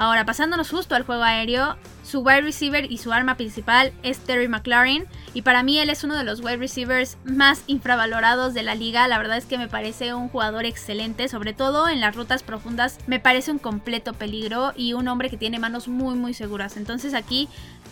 Ahora, 0.00 0.24
pasándonos 0.24 0.70
justo 0.70 0.94
al 0.94 1.02
juego 1.02 1.24
aéreo, 1.24 1.76
su 2.04 2.20
wide 2.20 2.40
receiver 2.40 2.90
y 2.90 2.96
su 2.96 3.12
arma 3.12 3.34
principal 3.34 3.92
es 4.02 4.18
Terry 4.20 4.48
McLaurin. 4.48 5.04
Y 5.34 5.42
para 5.42 5.62
mí 5.62 5.78
él 5.78 5.90
es 5.90 6.04
uno 6.04 6.16
de 6.16 6.24
los 6.24 6.40
wide 6.40 6.56
receivers 6.56 7.18
más 7.24 7.64
infravalorados 7.66 8.54
de 8.54 8.62
la 8.62 8.74
liga. 8.74 9.06
La 9.08 9.18
verdad 9.18 9.36
es 9.36 9.44
que 9.44 9.58
me 9.58 9.68
parece 9.68 10.14
un 10.14 10.30
jugador 10.30 10.64
excelente, 10.64 11.28
sobre 11.28 11.52
todo 11.52 11.86
en 11.86 12.00
las 12.00 12.16
rutas 12.16 12.42
profundas. 12.42 12.96
Me 13.06 13.20
parece 13.20 13.52
un 13.52 13.58
completo 13.58 14.14
peligro 14.14 14.72
y 14.74 14.94
un 14.94 15.06
hombre 15.06 15.28
que 15.28 15.36
tiene 15.36 15.58
manos 15.58 15.86
muy 15.86 16.14
muy 16.14 16.32
seguras. 16.32 16.78
Entonces 16.78 17.12
aquí 17.12 17.50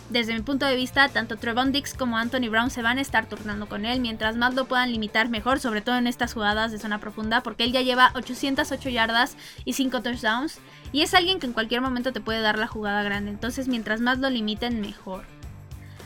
desde 0.09 0.33
mi 0.33 0.41
punto 0.41 0.65
de 0.65 0.75
vista, 0.75 1.07
tanto 1.09 1.37
Trevon 1.37 1.71
Dix 1.71 1.93
como 1.93 2.17
Anthony 2.17 2.49
Brown 2.49 2.69
se 2.69 2.81
van 2.81 2.97
a 2.97 3.01
estar 3.01 3.27
turnando 3.27 3.67
con 3.67 3.85
él, 3.85 3.99
mientras 3.99 4.35
más 4.35 4.55
lo 4.55 4.65
puedan 4.65 4.91
limitar 4.91 5.29
mejor, 5.29 5.59
sobre 5.59 5.81
todo 5.81 5.97
en 5.97 6.07
estas 6.07 6.33
jugadas 6.33 6.71
de 6.71 6.79
zona 6.79 6.99
profunda, 6.99 7.41
porque 7.41 7.63
él 7.63 7.71
ya 7.71 7.81
lleva 7.81 8.11
808 8.15 8.89
yardas 8.89 9.37
y 9.65 9.73
5 9.73 10.01
touchdowns, 10.01 10.59
y 10.91 11.01
es 11.01 11.13
alguien 11.13 11.39
que 11.39 11.45
en 11.45 11.53
cualquier 11.53 11.81
momento 11.81 12.11
te 12.11 12.21
puede 12.21 12.41
dar 12.41 12.57
la 12.57 12.67
jugada 12.67 13.03
grande, 13.03 13.31
entonces 13.31 13.67
mientras 13.67 14.01
más 14.01 14.19
lo 14.19 14.29
limiten 14.29 14.81
mejor. 14.81 15.38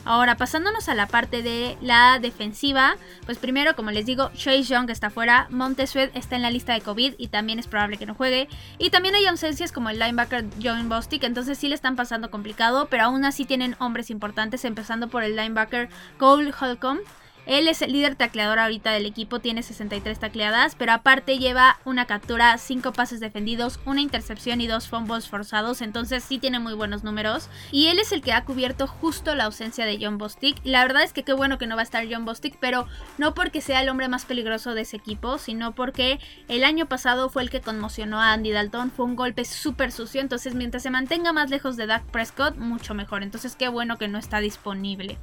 Ahora, 0.04 0.36
pasándonos 0.36 0.88
a 0.88 0.94
la 0.94 1.06
parte 1.06 1.42
de 1.42 1.78
la 1.80 2.18
defensiva, 2.18 2.96
pues 3.24 3.38
primero, 3.38 3.74
como 3.74 3.90
les 3.90 4.06
digo, 4.06 4.30
Chase 4.34 4.64
Young 4.64 4.90
está 4.90 5.10
fuera, 5.10 5.46
Montesuet 5.50 6.14
está 6.14 6.36
en 6.36 6.42
la 6.42 6.50
lista 6.50 6.74
de 6.74 6.82
COVID 6.82 7.14
y 7.16 7.28
también 7.28 7.58
es 7.58 7.66
probable 7.66 7.96
que 7.96 8.06
no 8.06 8.14
juegue. 8.14 8.48
Y 8.78 8.90
también 8.90 9.14
hay 9.14 9.26
ausencias 9.26 9.72
como 9.72 9.90
el 9.90 9.98
linebacker 9.98 10.44
John 10.62 10.88
Bostic, 10.88 11.24
entonces 11.24 11.58
sí 11.58 11.68
le 11.68 11.74
están 11.74 11.96
pasando 11.96 12.30
complicado, 12.30 12.88
pero 12.90 13.04
aún 13.04 13.24
así 13.24 13.44
tienen 13.44 13.76
hombres 13.78 14.10
importantes, 14.10 14.64
empezando 14.64 15.08
por 15.08 15.24
el 15.24 15.36
linebacker 15.36 15.88
Cole 16.18 16.52
Holcomb 16.58 17.00
él 17.46 17.68
es 17.68 17.82
el 17.82 17.92
líder 17.92 18.16
tacleador 18.16 18.58
ahorita 18.58 18.92
del 18.92 19.06
equipo, 19.06 19.38
tiene 19.38 19.62
63 19.62 20.18
tacleadas, 20.18 20.74
pero 20.76 20.92
aparte 20.92 21.38
lleva 21.38 21.78
una 21.84 22.06
captura, 22.06 22.56
5 22.56 22.92
pases 22.92 23.20
defendidos, 23.20 23.80
una 23.84 24.00
intercepción 24.00 24.60
y 24.60 24.66
dos 24.66 24.88
fumbles 24.88 25.28
forzados, 25.28 25.82
entonces 25.82 26.24
sí 26.24 26.38
tiene 26.38 26.58
muy 26.58 26.74
buenos 26.74 27.04
números. 27.04 27.48
Y 27.70 27.88
él 27.88 27.98
es 27.98 28.12
el 28.12 28.22
que 28.22 28.32
ha 28.32 28.44
cubierto 28.44 28.86
justo 28.86 29.34
la 29.34 29.44
ausencia 29.44 29.84
de 29.86 29.98
John 30.00 30.18
Bostic. 30.18 30.56
La 30.64 30.82
verdad 30.82 31.02
es 31.02 31.12
que 31.12 31.22
qué 31.22 31.32
bueno 31.32 31.58
que 31.58 31.66
no 31.66 31.76
va 31.76 31.82
a 31.82 31.84
estar 31.84 32.06
John 32.10 32.24
Bostic, 32.24 32.56
pero 32.60 32.86
no 33.18 33.34
porque 33.34 33.60
sea 33.60 33.82
el 33.82 33.88
hombre 33.88 34.08
más 34.08 34.24
peligroso 34.24 34.74
de 34.74 34.82
ese 34.82 34.96
equipo, 34.96 35.38
sino 35.38 35.74
porque 35.74 36.20
el 36.48 36.64
año 36.64 36.86
pasado 36.86 37.28
fue 37.28 37.42
el 37.42 37.50
que 37.50 37.60
conmocionó 37.60 38.20
a 38.20 38.32
Andy 38.32 38.52
Dalton, 38.52 38.90
fue 38.90 39.04
un 39.04 39.16
golpe 39.16 39.44
súper 39.44 39.92
sucio, 39.92 40.20
entonces 40.20 40.54
mientras 40.54 40.82
se 40.82 40.90
mantenga 40.90 41.32
más 41.32 41.50
lejos 41.50 41.76
de 41.76 41.86
Dak 41.86 42.04
Prescott, 42.06 42.56
mucho 42.56 42.94
mejor. 42.94 43.22
Entonces 43.22 43.56
qué 43.56 43.68
bueno 43.68 43.98
que 43.98 44.08
no 44.08 44.18
está 44.18 44.40
disponible. 44.40 45.18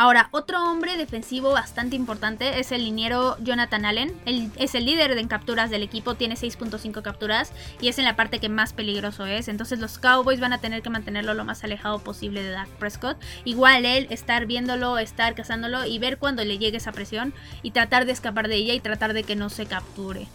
Ahora, 0.00 0.28
otro 0.30 0.62
hombre 0.62 0.96
defensivo 0.96 1.50
bastante 1.50 1.96
importante 1.96 2.60
es 2.60 2.70
el 2.70 2.84
liniero 2.84 3.36
Jonathan 3.40 3.84
Allen. 3.84 4.14
Él 4.26 4.52
es 4.56 4.76
el 4.76 4.84
líder 4.84 5.10
en 5.18 5.26
capturas 5.26 5.70
del 5.70 5.82
equipo, 5.82 6.14
tiene 6.14 6.36
6.5 6.36 7.02
capturas 7.02 7.52
y 7.80 7.88
es 7.88 7.98
en 7.98 8.04
la 8.04 8.14
parte 8.14 8.38
que 8.38 8.48
más 8.48 8.72
peligroso 8.72 9.26
es. 9.26 9.48
Entonces 9.48 9.80
los 9.80 9.98
Cowboys 9.98 10.38
van 10.38 10.52
a 10.52 10.58
tener 10.58 10.82
que 10.82 10.90
mantenerlo 10.90 11.34
lo 11.34 11.44
más 11.44 11.64
alejado 11.64 11.98
posible 11.98 12.44
de 12.44 12.50
Dak 12.50 12.68
Prescott. 12.78 13.16
Igual 13.44 13.84
él 13.84 14.06
estar 14.10 14.46
viéndolo, 14.46 14.98
estar 14.98 15.34
cazándolo 15.34 15.84
y 15.84 15.98
ver 15.98 16.18
cuando 16.18 16.44
le 16.44 16.58
llegue 16.58 16.76
esa 16.76 16.92
presión 16.92 17.34
y 17.64 17.72
tratar 17.72 18.06
de 18.06 18.12
escapar 18.12 18.46
de 18.46 18.54
ella 18.54 18.74
y 18.74 18.80
tratar 18.80 19.14
de 19.14 19.24
que 19.24 19.34
no 19.34 19.50
se 19.50 19.66
capture. 19.66 20.28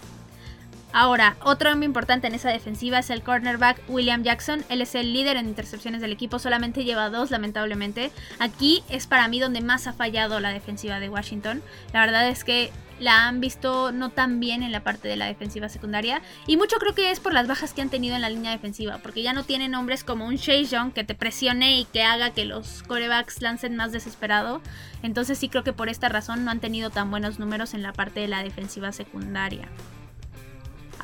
Ahora, 0.95 1.37
otro 1.43 1.71
hombre 1.71 1.87
importante 1.87 2.27
en 2.27 2.35
esa 2.35 2.49
defensiva 2.49 2.99
es 2.99 3.09
el 3.09 3.23
cornerback 3.23 3.81
William 3.87 4.21
Jackson. 4.21 4.63
Él 4.69 4.79
es 4.79 4.93
el 4.93 5.11
líder 5.11 5.37
en 5.37 5.47
intercepciones 5.47 6.01
del 6.01 6.11
equipo, 6.11 6.37
solamente 6.37 6.83
lleva 6.83 7.09
dos, 7.09 7.31
lamentablemente. 7.31 8.11
Aquí 8.37 8.83
es 8.89 9.07
para 9.07 9.27
mí 9.27 9.39
donde 9.39 9.61
más 9.61 9.87
ha 9.87 9.93
fallado 9.93 10.39
la 10.39 10.49
defensiva 10.49 10.99
de 10.99 11.09
Washington. 11.09 11.63
La 11.93 12.01
verdad 12.01 12.29
es 12.29 12.43
que 12.43 12.71
la 12.99 13.27
han 13.27 13.39
visto 13.39 13.91
no 13.91 14.11
tan 14.11 14.39
bien 14.39 14.61
en 14.61 14.71
la 14.71 14.83
parte 14.83 15.07
de 15.07 15.15
la 15.15 15.25
defensiva 15.25 15.67
secundaria. 15.67 16.21
Y 16.45 16.57
mucho 16.57 16.77
creo 16.77 16.93
que 16.93 17.09
es 17.09 17.19
por 17.19 17.33
las 17.33 17.47
bajas 17.47 17.73
que 17.73 17.81
han 17.81 17.89
tenido 17.89 18.15
en 18.15 18.21
la 18.21 18.29
línea 18.29 18.51
defensiva. 18.51 18.99
Porque 18.99 19.23
ya 19.23 19.33
no 19.33 19.43
tienen 19.43 19.73
hombres 19.73 20.03
como 20.03 20.27
un 20.27 20.37
Chase 20.37 20.65
Young 20.65 20.93
que 20.93 21.03
te 21.03 21.15
presione 21.15 21.79
y 21.79 21.85
que 21.85 22.03
haga 22.03 22.29
que 22.29 22.45
los 22.45 22.83
corebacks 22.83 23.41
lancen 23.41 23.75
más 23.75 23.91
desesperado. 23.91 24.61
Entonces 25.01 25.39
sí 25.39 25.49
creo 25.49 25.63
que 25.63 25.73
por 25.73 25.89
esta 25.89 26.07
razón 26.07 26.45
no 26.45 26.51
han 26.51 26.59
tenido 26.59 26.91
tan 26.91 27.09
buenos 27.09 27.39
números 27.39 27.73
en 27.73 27.81
la 27.81 27.93
parte 27.93 28.19
de 28.19 28.27
la 28.27 28.43
defensiva 28.43 28.91
secundaria. 28.91 29.67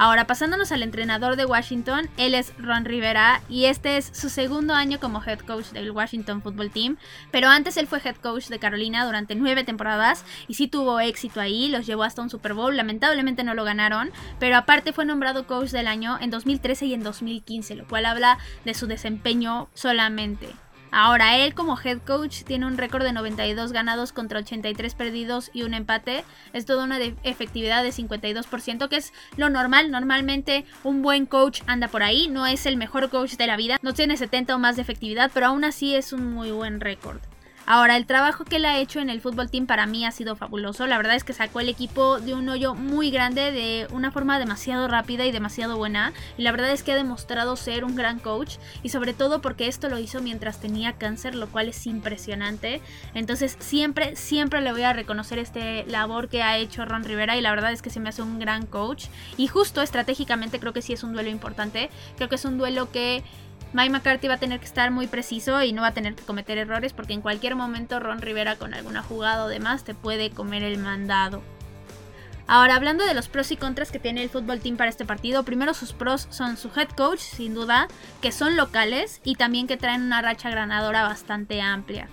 Ahora, 0.02 0.28
pasándonos 0.28 0.72
al 0.72 0.82
entrenador 0.82 1.36
de 1.36 1.44
Washington, 1.44 2.10
él 2.16 2.34
es 2.34 2.54
Ron 2.58 2.86
Rivera 2.86 3.42
y 3.50 3.66
este 3.66 3.98
es 3.98 4.10
su 4.14 4.30
segundo 4.30 4.74
año 4.74 4.98
como 4.98 5.22
head 5.22 5.40
coach 5.40 5.72
del 5.72 5.92
Washington 5.92 6.42
Football 6.42 6.72
Team, 6.72 6.96
pero 7.32 7.50
antes 7.50 7.76
él 7.76 7.86
fue 7.86 8.00
head 8.02 8.16
coach 8.16 8.48
de 8.48 8.60
Carolina 8.60 9.06
durante 9.06 9.36
nueve 9.36 9.66
temporadas 9.66 10.24
y 10.48 10.54
sí 10.54 10.70
tuvo 10.70 11.02
éxito 11.02 11.42
ahí, 11.42 11.68
los 11.68 11.86
llevó 11.86 12.04
hasta 12.04 12.22
un 12.22 12.30
Super 12.30 12.54
Bowl, 12.54 12.78
lamentablemente 12.78 13.44
no 13.44 13.56
lo 13.56 13.66
ganaron, 13.66 14.10
pero 14.40 14.56
aparte 14.56 14.94
fue 14.94 15.04
nombrado 15.04 15.46
coach 15.46 15.72
del 15.72 15.88
año 15.88 16.18
en 16.22 16.30
2013 16.30 16.86
y 16.86 16.94
en 16.94 17.04
2015, 17.04 17.76
lo 17.76 17.86
cual 17.86 18.06
habla 18.06 18.38
de 18.64 18.76
su 18.76 18.88
desempeño 18.88 19.68
solamente. 19.74 20.48
Ahora, 20.92 21.38
él 21.38 21.54
como 21.54 21.78
head 21.80 22.00
coach 22.00 22.44
tiene 22.44 22.66
un 22.66 22.78
récord 22.78 23.04
de 23.04 23.14
92 23.14 23.72
ganados 23.72 24.12
contra 24.12 24.40
83 24.40 24.96
perdidos 24.96 25.52
y 25.54 25.64
un 25.64 25.74
empate. 25.74 26.24
Es 26.54 26.66
toda 26.66 26.84
una 26.84 27.00
efectividad 27.24 27.84
de 27.84 27.92
52%, 27.92 28.88
que 28.90 28.96
es 28.96 29.14
lo 29.38 29.50
normal. 29.50 29.92
Normalmente 29.92 30.66
un 30.84 31.02
buen 31.02 31.26
coach 31.26 31.62
anda 31.68 31.88
por 31.88 32.04
ahí. 32.04 32.28
No 32.28 32.48
es 32.48 32.66
el 32.66 32.78
mejor 32.78 33.10
coach 33.10 33.36
de 33.36 33.48
la 33.48 33.58
vida. 33.58 33.78
No 33.82 33.94
tiene 33.94 34.18
70 34.18 34.56
o 34.56 34.60
más 34.60 34.76
de 34.76 34.82
efectividad, 34.82 35.32
pero 35.34 35.48
aún 35.48 35.64
así 35.64 35.96
es 35.96 36.12
un 36.12 36.34
muy 36.34 36.52
buen 36.52 36.80
récord. 36.80 37.20
Ahora, 37.72 37.98
el 37.98 38.08
trabajo 38.08 38.46
que 38.46 38.56
él 38.56 38.66
ha 38.66 38.80
hecho 38.80 39.00
en 39.00 39.12
el 39.12 39.22
fútbol 39.22 39.52
team 39.52 39.68
para 39.68 39.86
mí 39.86 40.04
ha 40.04 40.10
sido 40.10 40.36
fabuloso. 40.36 40.88
La 40.88 40.98
verdad 40.98 41.16
es 41.16 41.24
que 41.24 41.34
sacó 41.34 41.60
el 41.60 41.70
equipo 41.70 42.20
de 42.20 42.34
un 42.34 42.50
hoyo 42.50 42.74
muy 42.74 43.12
grande 43.12 43.52
de 43.52 43.88
una 43.92 44.10
forma 44.10 44.40
demasiado 44.40 44.88
rápida 44.88 45.28
y 45.28 45.32
demasiado 45.32 45.78
buena. 45.78 46.12
Y 46.36 46.42
la 46.42 46.52
verdad 46.52 46.72
es 46.72 46.82
que 46.82 46.94
ha 46.94 46.96
demostrado 46.96 47.56
ser 47.56 47.84
un 47.84 47.96
gran 47.96 48.18
coach. 48.18 48.56
Y 48.82 48.90
sobre 48.90 49.14
todo 49.14 49.40
porque 49.44 49.68
esto 49.68 49.88
lo 49.88 50.00
hizo 50.00 50.20
mientras 50.20 50.60
tenía 50.60 50.94
cáncer, 50.94 51.36
lo 51.36 51.48
cual 51.48 51.70
es 51.70 51.86
impresionante. 51.86 52.82
Entonces 53.14 53.56
siempre, 53.60 54.16
siempre 54.16 54.62
le 54.62 54.72
voy 54.72 54.82
a 54.82 54.94
reconocer 54.94 55.38
este 55.38 55.86
labor 55.86 56.28
que 56.28 56.42
ha 56.42 56.58
hecho 56.58 56.86
Ron 56.86 57.04
Rivera. 57.04 57.38
Y 57.38 57.42
la 57.42 57.52
verdad 57.52 57.72
es 57.72 57.84
que 57.84 57.92
se 57.92 58.00
me 58.00 58.10
hace 58.10 58.24
un 58.24 58.40
gran 58.40 58.66
coach. 58.66 59.06
Y 59.38 59.46
justo 59.46 59.84
estratégicamente 59.84 60.60
creo 60.60 60.74
que 60.74 60.82
sí 60.82 60.94
es 60.94 61.04
un 61.04 61.14
duelo 61.14 61.30
importante. 61.30 61.92
Creo 62.16 62.30
que 62.30 62.36
es 62.36 62.46
un 62.46 62.58
duelo 62.58 62.90
que 62.92 63.24
Mike 63.74 63.92
McCarthy 63.92 64.28
va 64.28 64.36
a 64.36 64.40
tener 64.40 64.60
que 64.60 64.66
estar 64.66 64.90
muy 64.90 65.08
preciso 65.08 65.62
y 65.62 65.74
no 65.74 65.84
va 65.84 65.90
a 65.90 65.94
tener 65.94 66.16
que 66.16 66.24
cometer 66.24 66.58
errores 66.58 66.94
porque 66.94 67.14
en 67.14 67.22
cualquier 67.22 67.56
momento 67.56 68.00
Ron 68.00 68.22
Rivera 68.22 68.56
con 68.56 68.74
alguna 68.74 69.04
jugada 69.04 69.46
o 69.46 69.48
demás 69.48 69.84
te 69.84 69.94
puede 69.94 70.32
comer 70.32 70.64
el 70.64 70.80
mandado. 70.80 71.44
Ahora, 72.48 72.76
hablando 72.76 73.06
de 73.06 73.14
los 73.14 73.28
pros 73.28 73.52
y 73.52 73.58
contras 73.58 73.92
que 73.92 74.00
tiene 74.00 74.24
el 74.24 74.30
fútbol 74.32 74.60
team 74.60 74.76
para 74.76 74.90
este 74.90 75.06
partido, 75.06 75.44
primero 75.44 75.76
sus 75.76 75.94
pros 75.94 76.28
son 76.32 76.58
su 76.58 76.72
head 76.76 76.90
coach, 76.90 77.20
sin 77.20 77.54
duda, 77.54 77.88
que 78.24 78.32
son 78.32 78.56
locales 78.56 79.22
y 79.24 79.36
también 79.36 79.68
que 79.68 79.78
traen 79.78 80.02
una 80.02 80.24
racha 80.24 80.50
ganadora 80.50 81.04
bastante 81.04 81.62
amplia. 81.62 82.10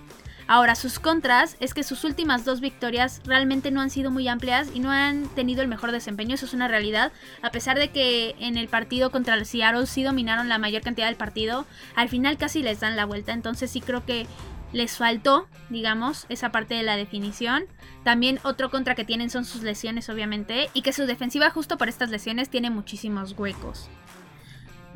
Ahora, 0.49 0.77
sus 0.77 1.01
contras 1.01 1.57
es 1.59 1.75
que 1.75 1.83
sus 1.83 2.05
últimas 2.05 2.45
dos 2.45 2.61
victorias 2.61 3.21
realmente 3.25 3.73
no 3.73 3.81
han 3.81 3.91
sido 3.91 4.13
muy 4.13 4.29
amplias 4.29 4.69
y 4.73 4.79
no 4.79 4.93
han 4.93 5.27
tenido 5.35 5.61
el 5.61 5.69
mejor 5.69 5.91
desempeño, 5.91 6.35
eso 6.35 6.47
es 6.47 6.55
una 6.55 6.69
realidad. 6.69 7.13
A 7.43 7.51
pesar 7.51 7.79
de 7.79 7.91
que 7.91 8.37
en 8.39 8.57
el 8.57 8.69
partido 8.69 9.11
contra 9.11 9.35
el 9.35 9.45
Seattle 9.45 9.87
sí 9.87 10.05
dominaron 10.05 10.49
la 10.49 10.59
mayor 10.59 10.83
cantidad 10.83 11.09
del 11.09 11.17
partido, 11.17 11.67
al 11.97 12.09
final 12.09 12.39
casi 12.39 12.63
les 12.63 12.79
dan 12.79 12.95
la 12.95 13.07
vuelta, 13.07 13.33
entonces 13.33 13.71
sí 13.73 13.81
creo 13.81 14.07
que 14.07 14.27
les 14.73 14.97
faltó, 14.97 15.49
digamos, 15.69 16.27
esa 16.29 16.53
parte 16.53 16.75
de 16.75 16.83
la 16.83 16.97
definición. 16.97 17.65
También 18.05 18.39
otro 18.45 18.71
contra 18.71 18.95
que 18.95 19.05
tienen 19.05 19.31
son 19.31 19.45
sus 19.45 19.63
lesiones, 19.63 20.09
obviamente, 20.09 20.71
y 20.75 20.83
que 20.83 20.93
su 20.93 21.07
defensiva 21.07 21.51
justo 21.51 21.77
por 21.77 21.89
estas 21.89 22.11
lesiones 22.11 22.51
tiene 22.51 22.71
muchísimos 22.71 23.35
huecos. 23.37 23.89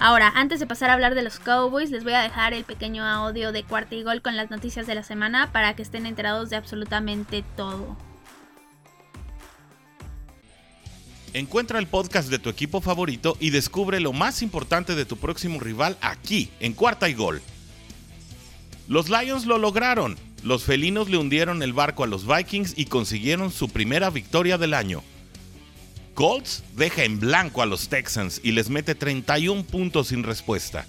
Ahora, 0.02 0.32
antes 0.34 0.58
de 0.60 0.66
pasar 0.66 0.88
a 0.88 0.94
hablar 0.94 1.14
de 1.14 1.20
los 1.20 1.38
Cowboys, 1.38 1.90
les 1.90 2.04
voy 2.04 2.14
a 2.14 2.22
dejar 2.22 2.54
el 2.54 2.64
pequeño 2.64 3.04
audio 3.04 3.52
de 3.52 3.64
cuarta 3.64 3.94
y 3.94 4.02
gol 4.02 4.22
con 4.22 4.34
las 4.34 4.50
noticias 4.50 4.86
de 4.86 4.94
la 4.94 5.02
semana 5.02 5.52
para 5.52 5.76
que 5.76 5.82
estén 5.82 6.06
enterados 6.06 6.48
de 6.48 6.56
absolutamente 6.56 7.44
todo. 7.54 7.98
Encuentra 11.34 11.78
el 11.78 11.86
podcast 11.86 12.30
de 12.30 12.38
tu 12.38 12.48
equipo 12.48 12.80
favorito 12.80 13.36
y 13.40 13.50
descubre 13.50 14.00
lo 14.00 14.14
más 14.14 14.40
importante 14.40 14.94
de 14.94 15.04
tu 15.04 15.18
próximo 15.18 15.60
rival 15.60 15.98
aquí, 16.00 16.50
en 16.60 16.72
cuarta 16.72 17.10
y 17.10 17.12
gol. 17.12 17.42
Los 18.88 19.10
Lions 19.10 19.44
lo 19.44 19.58
lograron. 19.58 20.16
Los 20.42 20.64
felinos 20.64 21.10
le 21.10 21.18
hundieron 21.18 21.62
el 21.62 21.74
barco 21.74 22.04
a 22.04 22.06
los 22.06 22.26
Vikings 22.26 22.72
y 22.78 22.86
consiguieron 22.86 23.52
su 23.52 23.68
primera 23.68 24.08
victoria 24.08 24.56
del 24.56 24.72
año. 24.72 25.02
Colts 26.20 26.62
deja 26.76 27.04
en 27.04 27.18
blanco 27.18 27.62
a 27.62 27.66
los 27.66 27.88
Texans 27.88 28.42
y 28.44 28.52
les 28.52 28.68
mete 28.68 28.94
31 28.94 29.64
puntos 29.64 30.08
sin 30.08 30.22
respuesta. 30.22 30.84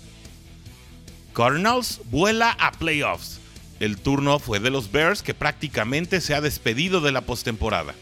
Cardinals 1.33 2.01
vuela 2.11 2.51
a 2.59 2.73
playoffs. 2.73 3.39
El 3.79 3.95
turno 3.95 4.39
fue 4.39 4.59
de 4.59 4.69
los 4.69 4.91
Bears 4.91 5.23
que 5.23 5.33
prácticamente 5.33 6.19
se 6.19 6.35
ha 6.35 6.41
despedido 6.41 6.99
de 6.99 7.13
la 7.13 7.21
postemporada. 7.21 7.95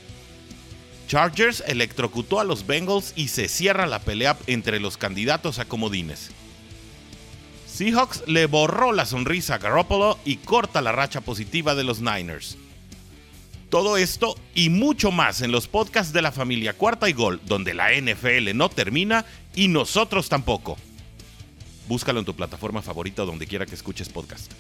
Chargers 1.07 1.63
electrocutó 1.67 2.39
a 2.39 2.43
los 2.43 2.65
Bengals 2.65 3.13
y 3.15 3.27
se 3.27 3.47
cierra 3.47 3.85
la 3.85 3.99
pelea 3.99 4.35
entre 4.47 4.79
los 4.79 4.97
candidatos 4.97 5.59
a 5.59 5.65
comodines. 5.65 6.31
Seahawks 7.67 8.23
le 8.25 8.47
borró 8.47 8.91
la 8.91 9.05
sonrisa 9.05 9.53
a 9.53 9.57
Garoppolo 9.59 10.17
y 10.25 10.37
corta 10.37 10.81
la 10.81 10.93
racha 10.93 11.21
positiva 11.21 11.75
de 11.75 11.83
los 11.83 12.01
Niners. 12.01 12.57
Todo 13.69 13.97
esto 13.97 14.35
y 14.55 14.69
mucho 14.69 15.11
más 15.11 15.41
en 15.41 15.51
los 15.51 15.67
podcasts 15.67 16.11
de 16.11 16.23
la 16.23 16.31
familia 16.31 16.73
Cuarta 16.73 17.07
y 17.07 17.13
Gol, 17.13 17.39
donde 17.45 17.75
la 17.75 17.91
NFL 17.91 18.55
no 18.55 18.69
termina 18.69 19.25
y 19.55 19.67
nosotros 19.67 20.27
tampoco. 20.27 20.75
Búscalo 21.87 22.19
en 22.19 22.25
tu 22.25 22.35
plataforma 22.35 22.81
favorita 22.81 23.25
donde 23.25 23.45
quiera 23.45 23.67
que 23.67 23.75
escuches 23.75 24.09
podcast. 24.09 24.51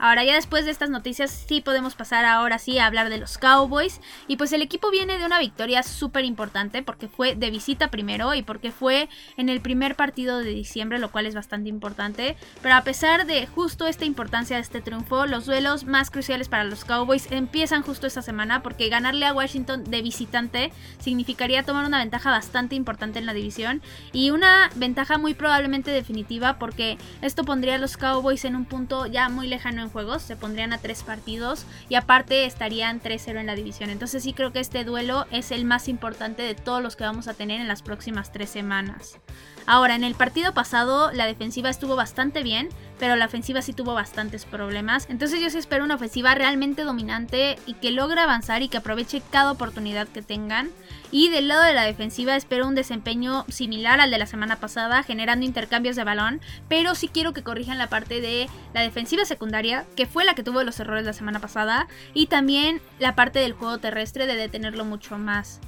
Ahora 0.00 0.24
ya 0.24 0.34
después 0.34 0.64
de 0.64 0.70
estas 0.70 0.88
noticias 0.88 1.30
sí 1.30 1.60
podemos 1.60 1.94
pasar 1.94 2.24
ahora 2.24 2.58
sí 2.58 2.78
a 2.78 2.86
hablar 2.86 3.10
de 3.10 3.18
los 3.18 3.36
Cowboys. 3.36 4.00
Y 4.28 4.36
pues 4.36 4.50
el 4.54 4.62
equipo 4.62 4.90
viene 4.90 5.18
de 5.18 5.26
una 5.26 5.38
victoria 5.38 5.82
súper 5.82 6.24
importante 6.24 6.82
porque 6.82 7.06
fue 7.06 7.34
de 7.34 7.50
visita 7.50 7.90
primero 7.90 8.34
y 8.34 8.42
porque 8.42 8.72
fue 8.72 9.10
en 9.36 9.50
el 9.50 9.60
primer 9.60 9.96
partido 9.96 10.38
de 10.38 10.50
diciembre, 10.50 10.98
lo 10.98 11.10
cual 11.10 11.26
es 11.26 11.34
bastante 11.34 11.68
importante. 11.68 12.36
Pero 12.62 12.76
a 12.76 12.82
pesar 12.82 13.26
de 13.26 13.46
justo 13.46 13.86
esta 13.86 14.06
importancia 14.06 14.56
de 14.56 14.62
este 14.62 14.80
triunfo, 14.80 15.26
los 15.26 15.44
duelos 15.44 15.84
más 15.84 16.10
cruciales 16.10 16.48
para 16.48 16.64
los 16.64 16.86
Cowboys 16.86 17.30
empiezan 17.30 17.82
justo 17.82 18.06
esta 18.06 18.22
semana 18.22 18.62
porque 18.62 18.88
ganarle 18.88 19.26
a 19.26 19.34
Washington 19.34 19.84
de 19.84 20.00
visitante 20.00 20.72
significaría 20.98 21.62
tomar 21.62 21.84
una 21.84 21.98
ventaja 21.98 22.30
bastante 22.30 22.74
importante 22.74 23.18
en 23.18 23.26
la 23.26 23.34
división 23.34 23.82
y 24.12 24.30
una 24.30 24.70
ventaja 24.76 25.18
muy 25.18 25.34
probablemente 25.34 25.90
definitiva 25.90 26.58
porque 26.58 26.96
esto 27.20 27.44
pondría 27.44 27.74
a 27.74 27.78
los 27.78 27.98
Cowboys 27.98 28.46
en 28.46 28.56
un 28.56 28.64
punto 28.64 29.04
ya 29.04 29.28
muy 29.28 29.46
lejano 29.46 29.82
en 29.82 29.89
juegos, 29.90 30.22
se 30.22 30.36
pondrían 30.36 30.72
a 30.72 30.78
tres 30.78 31.02
partidos 31.02 31.64
y 31.88 31.96
aparte 31.96 32.44
estarían 32.44 33.00
3-0 33.00 33.40
en 33.40 33.46
la 33.46 33.54
división. 33.54 33.90
Entonces 33.90 34.22
sí 34.22 34.32
creo 34.32 34.52
que 34.52 34.60
este 34.60 34.84
duelo 34.84 35.26
es 35.30 35.50
el 35.50 35.64
más 35.64 35.88
importante 35.88 36.42
de 36.42 36.54
todos 36.54 36.82
los 36.82 36.96
que 36.96 37.04
vamos 37.04 37.28
a 37.28 37.34
tener 37.34 37.60
en 37.60 37.68
las 37.68 37.82
próximas 37.82 38.32
tres 38.32 38.50
semanas. 38.50 39.18
Ahora, 39.66 39.94
en 39.94 40.04
el 40.04 40.14
partido 40.14 40.54
pasado 40.54 41.12
la 41.12 41.26
defensiva 41.26 41.70
estuvo 41.70 41.94
bastante 41.94 42.42
bien, 42.42 42.68
pero 43.00 43.16
la 43.16 43.24
ofensiva 43.24 43.62
sí 43.62 43.72
tuvo 43.72 43.94
bastantes 43.94 44.44
problemas. 44.44 45.06
Entonces 45.08 45.40
yo 45.40 45.50
sí 45.50 45.58
espero 45.58 45.84
una 45.84 45.96
ofensiva 45.96 46.34
realmente 46.34 46.82
dominante 46.82 47.58
y 47.66 47.74
que 47.74 47.90
logre 47.90 48.20
avanzar 48.20 48.62
y 48.62 48.68
que 48.68 48.76
aproveche 48.76 49.22
cada 49.32 49.50
oportunidad 49.50 50.06
que 50.06 50.22
tengan. 50.22 50.70
Y 51.10 51.30
del 51.30 51.48
lado 51.48 51.64
de 51.64 51.72
la 51.72 51.82
defensiva 51.82 52.36
espero 52.36 52.68
un 52.68 52.74
desempeño 52.74 53.44
similar 53.48 54.00
al 54.00 54.10
de 54.10 54.18
la 54.18 54.26
semana 54.26 54.56
pasada, 54.56 55.02
generando 55.02 55.46
intercambios 55.46 55.96
de 55.96 56.04
balón, 56.04 56.40
pero 56.68 56.94
sí 56.94 57.08
quiero 57.08 57.32
que 57.32 57.42
corrijan 57.42 57.78
la 57.78 57.88
parte 57.88 58.20
de 58.20 58.48
la 58.74 58.82
defensiva 58.82 59.24
secundaria, 59.24 59.86
que 59.96 60.06
fue 60.06 60.24
la 60.24 60.34
que 60.34 60.44
tuvo 60.44 60.62
los 60.62 60.78
errores 60.78 61.06
la 61.06 61.12
semana 61.14 61.40
pasada, 61.40 61.88
y 62.14 62.26
también 62.26 62.80
la 62.98 63.16
parte 63.16 63.38
del 63.38 63.54
juego 63.54 63.78
terrestre 63.78 64.26
de 64.26 64.36
detenerlo 64.36 64.84
mucho 64.84 65.18
más. 65.18 65.60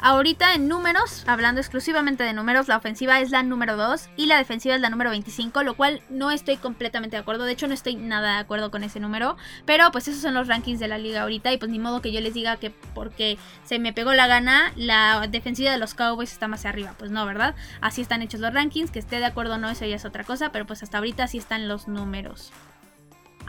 Ahorita 0.00 0.54
en 0.54 0.68
números, 0.68 1.24
hablando 1.26 1.60
exclusivamente 1.60 2.22
de 2.22 2.32
números, 2.32 2.68
la 2.68 2.76
ofensiva 2.76 3.20
es 3.20 3.30
la 3.30 3.42
número 3.42 3.76
2 3.76 4.10
y 4.16 4.26
la 4.26 4.38
defensiva 4.38 4.76
es 4.76 4.80
la 4.80 4.90
número 4.90 5.10
25, 5.10 5.64
lo 5.64 5.74
cual 5.74 6.02
no 6.08 6.30
estoy 6.30 6.56
completamente 6.56 7.16
de 7.16 7.22
acuerdo, 7.22 7.44
de 7.44 7.52
hecho 7.52 7.66
no 7.66 7.74
estoy 7.74 7.96
nada 7.96 8.34
de 8.34 8.38
acuerdo 8.38 8.70
con 8.70 8.84
ese 8.84 9.00
número, 9.00 9.36
pero 9.64 9.90
pues 9.90 10.06
esos 10.06 10.22
son 10.22 10.34
los 10.34 10.46
rankings 10.46 10.78
de 10.78 10.86
la 10.86 10.98
liga 10.98 11.22
ahorita 11.22 11.52
y 11.52 11.58
pues 11.58 11.72
ni 11.72 11.80
modo 11.80 12.00
que 12.00 12.12
yo 12.12 12.20
les 12.20 12.32
diga 12.32 12.58
que 12.58 12.70
porque 12.70 13.38
se 13.64 13.80
me 13.80 13.92
pegó 13.92 14.14
la 14.14 14.28
gana, 14.28 14.72
la 14.76 15.26
defensiva 15.28 15.72
de 15.72 15.78
los 15.78 15.94
Cowboys 15.94 16.32
está 16.32 16.46
más 16.46 16.64
arriba, 16.64 16.94
pues 16.96 17.10
no, 17.10 17.26
¿verdad? 17.26 17.56
Así 17.80 18.00
están 18.00 18.22
hechos 18.22 18.38
los 18.38 18.54
rankings, 18.54 18.92
que 18.92 19.00
esté 19.00 19.18
de 19.18 19.26
acuerdo 19.26 19.54
o 19.54 19.58
no, 19.58 19.68
eso 19.68 19.84
ya 19.84 19.96
es 19.96 20.04
otra 20.04 20.22
cosa, 20.22 20.52
pero 20.52 20.64
pues 20.64 20.84
hasta 20.84 20.98
ahorita 20.98 21.24
así 21.24 21.38
están 21.38 21.66
los 21.66 21.88
números. 21.88 22.52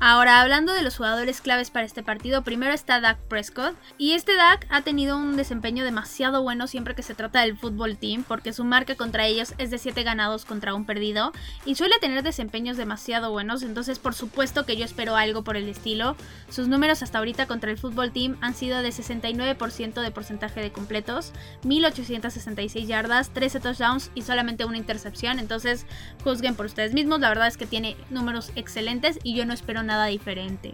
Ahora, 0.01 0.39
hablando 0.39 0.71
de 0.71 0.81
los 0.81 0.95
jugadores 0.95 1.41
claves 1.41 1.71
para 1.71 1.85
este 1.85 2.03
partido, 2.03 2.41
primero 2.41 2.71
está 2.71 3.01
Dak 3.01 3.17
Prescott. 3.27 3.75
Y 3.97 4.13
este 4.13 4.33
Dak 4.37 4.65
ha 4.69 4.81
tenido 4.81 5.17
un 5.17 5.35
desempeño 5.35 5.83
demasiado 5.83 6.41
bueno 6.41 6.67
siempre 6.67 6.95
que 6.95 7.03
se 7.03 7.15
trata 7.15 7.41
del 7.41 7.57
fútbol 7.57 7.97
team, 7.97 8.23
porque 8.23 8.53
su 8.53 8.63
marca 8.63 8.95
contra 8.95 9.25
ellos 9.27 9.53
es 9.57 9.71
de 9.71 9.77
7 9.77 10.03
ganados 10.03 10.45
contra 10.45 10.73
un 10.73 10.85
perdido. 10.85 11.33
Y 11.65 11.75
suele 11.75 11.99
tener 11.99 12.23
desempeños 12.23 12.77
demasiado 12.77 13.31
buenos, 13.31 13.61
entonces 13.61 13.99
por 13.99 14.13
supuesto 14.13 14.65
que 14.65 14.77
yo 14.77 14.85
espero 14.85 15.17
algo 15.17 15.43
por 15.43 15.57
el 15.57 15.67
estilo. 15.67 16.15
Sus 16.49 16.69
números 16.69 17.03
hasta 17.03 17.17
ahorita 17.17 17.45
contra 17.45 17.69
el 17.69 17.77
fútbol 17.77 18.13
team 18.13 18.37
han 18.39 18.55
sido 18.55 18.81
de 18.81 18.89
69% 18.91 20.01
de 20.01 20.11
porcentaje 20.11 20.61
de 20.61 20.71
completos, 20.71 21.33
1866 21.65 22.87
yardas, 22.87 23.31
13 23.31 23.59
touchdowns 23.59 24.11
y 24.15 24.21
solamente 24.21 24.63
una 24.63 24.77
intercepción. 24.77 25.39
Entonces 25.39 25.85
juzguen 26.23 26.55
por 26.55 26.67
ustedes 26.67 26.93
mismos, 26.93 27.19
la 27.19 27.27
verdad 27.27 27.47
es 27.47 27.57
que 27.57 27.65
tiene 27.65 27.97
números 28.09 28.53
excelentes 28.55 29.19
y 29.23 29.35
yo 29.35 29.45
no 29.45 29.53
espero 29.53 29.83
nada 29.83 29.88
diferente. 30.07 30.73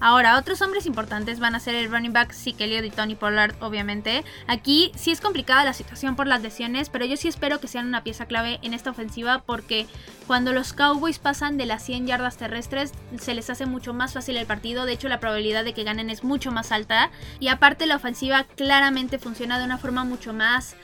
Ahora, 0.00 0.36
otros 0.36 0.60
hombres 0.60 0.84
importantes 0.84 1.40
van 1.40 1.54
a 1.54 1.60
ser 1.60 1.74
el 1.74 1.90
running 1.90 2.12
back 2.12 2.34
Zeke 2.34 2.66
y 2.66 2.90
Tony 2.90 3.14
Pollard, 3.14 3.54
obviamente. 3.60 4.22
Aquí 4.46 4.92
sí 4.96 5.10
es 5.10 5.22
complicada 5.22 5.64
la 5.64 5.72
situación 5.72 6.14
por 6.14 6.26
las 6.26 6.42
lesiones, 6.42 6.90
pero 6.90 7.06
yo 7.06 7.16
sí 7.16 7.28
espero 7.28 7.58
que 7.58 7.68
sean 7.68 7.86
una 7.86 8.04
pieza 8.04 8.26
clave 8.26 8.58
en 8.62 8.74
esta 8.74 8.90
ofensiva 8.90 9.42
porque 9.46 9.86
cuando 10.26 10.52
los 10.52 10.74
Cowboys 10.74 11.18
pasan 11.18 11.56
de 11.56 11.66
las 11.66 11.84
100 11.84 12.06
yardas 12.06 12.36
terrestres 12.36 12.92
se 13.18 13.34
les 13.34 13.48
hace 13.48 13.64
mucho 13.64 13.94
más 13.94 14.12
fácil 14.12 14.36
el 14.36 14.46
partido. 14.46 14.84
De 14.84 14.92
hecho, 14.92 15.08
la 15.08 15.20
probabilidad 15.20 15.64
de 15.64 15.72
que 15.74 15.84
ganen 15.84 16.10
es 16.10 16.22
mucho 16.22 16.50
más 16.50 16.72
alta. 16.72 17.10
Y 17.40 17.48
aparte, 17.48 17.86
la 17.86 17.96
ofensiva 17.96 18.44
claramente 18.44 19.18
funciona 19.18 19.58
de 19.58 19.64
una 19.64 19.78
forma 19.78 20.04
mucho 20.04 20.34
más 20.34 20.76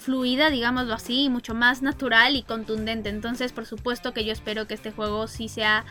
fluida, 0.00 0.50
digámoslo 0.50 0.94
así, 0.94 1.28
mucho 1.28 1.54
más 1.54 1.80
natural 1.80 2.34
y 2.34 2.42
contundente. 2.42 3.08
Entonces, 3.08 3.52
por 3.52 3.66
supuesto 3.66 4.12
que 4.12 4.24
yo 4.24 4.32
espero 4.32 4.66
que 4.66 4.74
este 4.74 4.90
juego 4.90 5.28
sí 5.28 5.48
sea 5.48 5.84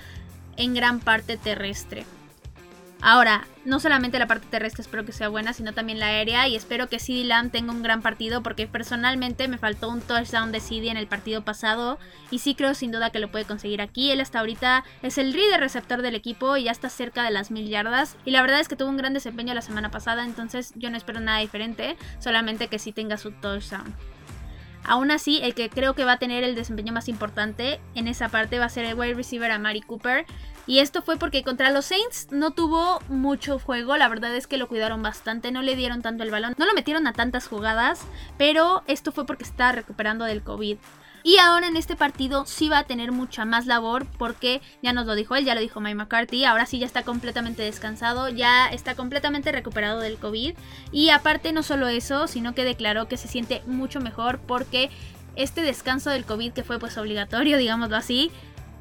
en 0.57 0.73
gran 0.73 0.99
parte 0.99 1.37
terrestre. 1.37 2.05
Ahora, 2.99 3.45
no 3.63 3.79
solamente 3.79 4.17
la 4.17 4.25
parte 4.25 4.47
terrestre 4.49 4.81
espero 4.81 5.05
que 5.05 5.11
sea 5.11 5.29
buena, 5.29 5.53
sino 5.53 5.71
también 5.71 5.99
la 5.99 6.07
aérea 6.07 6.47
y 6.47 6.55
espero 6.55 6.89
que 6.89 6.97
CD 6.97 7.25
Lamb 7.25 7.51
tenga 7.51 7.71
un 7.71 7.83
gran 7.83 8.01
partido 8.01 8.41
porque 8.41 8.65
personalmente 8.65 9.47
me 9.47 9.59
faltó 9.59 9.89
un 9.89 10.01
touchdown 10.01 10.51
de 10.51 10.59
CD 10.59 10.89
en 10.89 10.97
el 10.97 11.05
partido 11.05 11.43
pasado 11.43 11.99
y 12.31 12.39
sí 12.39 12.55
creo 12.55 12.73
sin 12.73 12.91
duda 12.91 13.11
que 13.11 13.19
lo 13.19 13.29
puede 13.29 13.45
conseguir 13.45 13.81
aquí. 13.81 14.09
Él 14.09 14.19
hasta 14.19 14.39
ahorita 14.39 14.83
es 15.03 15.19
el 15.19 15.31
líder 15.31 15.59
receptor 15.59 16.01
del 16.01 16.15
equipo 16.15 16.57
y 16.57 16.63
ya 16.63 16.71
está 16.71 16.89
cerca 16.89 17.23
de 17.23 17.31
las 17.31 17.51
mil 17.51 17.69
yardas 17.69 18.17
y 18.25 18.31
la 18.31 18.41
verdad 18.41 18.59
es 18.59 18.67
que 18.67 18.75
tuvo 18.75 18.89
un 18.89 18.97
gran 18.97 19.13
desempeño 19.13 19.53
la 19.53 19.61
semana 19.61 19.91
pasada, 19.91 20.25
entonces 20.25 20.73
yo 20.75 20.89
no 20.89 20.97
espero 20.97 21.19
nada 21.19 21.39
diferente, 21.39 21.97
solamente 22.19 22.67
que 22.67 22.79
sí 22.79 22.93
tenga 22.93 23.17
su 23.17 23.31
touchdown. 23.31 23.93
Aún 24.83 25.11
así, 25.11 25.39
el 25.43 25.53
que 25.53 25.69
creo 25.69 25.93
que 25.93 26.05
va 26.05 26.13
a 26.13 26.19
tener 26.19 26.43
el 26.43 26.55
desempeño 26.55 26.93
más 26.93 27.09
importante 27.09 27.79
en 27.95 28.07
esa 28.07 28.29
parte 28.29 28.59
va 28.59 28.65
a 28.65 28.69
ser 28.69 28.85
el 28.85 28.95
wide 28.95 29.15
receiver 29.15 29.51
a 29.51 29.59
Mari 29.59 29.81
Cooper. 29.81 30.25
Y 30.65 30.79
esto 30.79 31.01
fue 31.01 31.17
porque 31.17 31.43
contra 31.43 31.71
los 31.71 31.85
Saints 31.85 32.27
no 32.29 32.51
tuvo 32.51 32.99
mucho 33.07 33.57
juego, 33.57 33.95
la 33.95 34.09
verdad 34.09 34.35
es 34.35 34.47
que 34.47 34.57
lo 34.57 34.67
cuidaron 34.67 35.01
bastante, 35.01 35.51
no 35.51 35.61
le 35.61 35.77
dieron 35.77 36.01
tanto 36.01 36.23
el 36.23 36.31
balón, 36.31 36.55
no 36.57 36.65
lo 36.65 36.73
metieron 36.73 37.07
a 37.07 37.13
tantas 37.13 37.47
jugadas, 37.47 38.01
pero 38.37 38.83
esto 38.85 39.13
fue 39.13 39.25
porque 39.25 39.45
está 39.45 39.71
recuperando 39.71 40.25
del 40.25 40.43
COVID. 40.43 40.77
Y 41.27 41.39
ahora 41.39 41.67
en 41.67 41.75
este 41.75 41.97
partido 41.97 42.45
sí 42.45 42.69
va 42.69 42.77
a 42.77 42.83
tener 42.85 43.11
mucha 43.11 43.43
más 43.43 43.65
labor 43.65 44.05
porque 44.17 44.61
ya 44.81 44.93
nos 44.93 45.05
lo 45.05 45.13
dijo 45.13 45.35
él, 45.35 45.43
ya 45.43 45.55
lo 45.55 45.59
dijo 45.59 45.81
Mike 45.81 45.95
McCarthy, 45.95 46.45
ahora 46.45 46.65
sí 46.65 46.79
ya 46.79 46.85
está 46.85 47.03
completamente 47.03 47.63
descansado, 47.63 48.29
ya 48.29 48.69
está 48.69 48.95
completamente 48.95 49.51
recuperado 49.51 49.99
del 49.99 50.15
COVID. 50.15 50.55
Y 50.93 51.09
aparte 51.09 51.51
no 51.51 51.63
solo 51.63 51.89
eso, 51.89 52.27
sino 52.27 52.55
que 52.55 52.63
declaró 52.63 53.09
que 53.09 53.17
se 53.17 53.27
siente 53.27 53.61
mucho 53.67 53.99
mejor 53.99 54.39
porque 54.39 54.89
este 55.35 55.63
descanso 55.63 56.11
del 56.11 56.23
COVID 56.23 56.53
que 56.53 56.63
fue 56.63 56.79
pues 56.79 56.97
obligatorio, 56.97 57.57
digámoslo 57.57 57.97
así, 57.97 58.31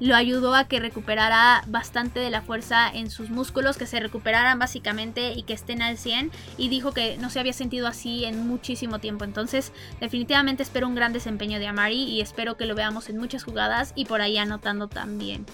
lo 0.00 0.14
ayudó 0.14 0.54
a 0.54 0.64
que 0.64 0.80
recuperara 0.80 1.62
bastante 1.66 2.20
de 2.20 2.30
la 2.30 2.42
fuerza 2.42 2.88
en 2.88 3.10
sus 3.10 3.30
músculos, 3.30 3.76
que 3.76 3.86
se 3.86 4.00
recuperaran 4.00 4.58
básicamente 4.58 5.32
y 5.32 5.42
que 5.42 5.54
estén 5.54 5.82
al 5.82 5.96
100 5.98 6.30
y 6.58 6.68
dijo 6.68 6.92
que 6.92 7.16
no 7.18 7.30
se 7.30 7.40
había 7.40 7.52
sentido 7.52 7.86
así 7.86 8.24
en 8.24 8.46
muchísimo 8.46 8.98
tiempo. 8.98 9.24
Entonces 9.24 9.72
definitivamente 10.00 10.62
espero 10.62 10.86
un 10.86 10.94
gran 10.94 11.12
desempeño 11.12 11.58
de 11.58 11.66
Amari 11.66 12.04
y 12.04 12.20
espero 12.20 12.56
que 12.56 12.66
lo 12.66 12.74
veamos 12.74 13.08
en 13.08 13.18
muchas 13.18 13.44
jugadas 13.44 13.92
y 13.94 14.04
por 14.04 14.20
ahí 14.20 14.36
anotando 14.38 14.88
también. 14.88 15.46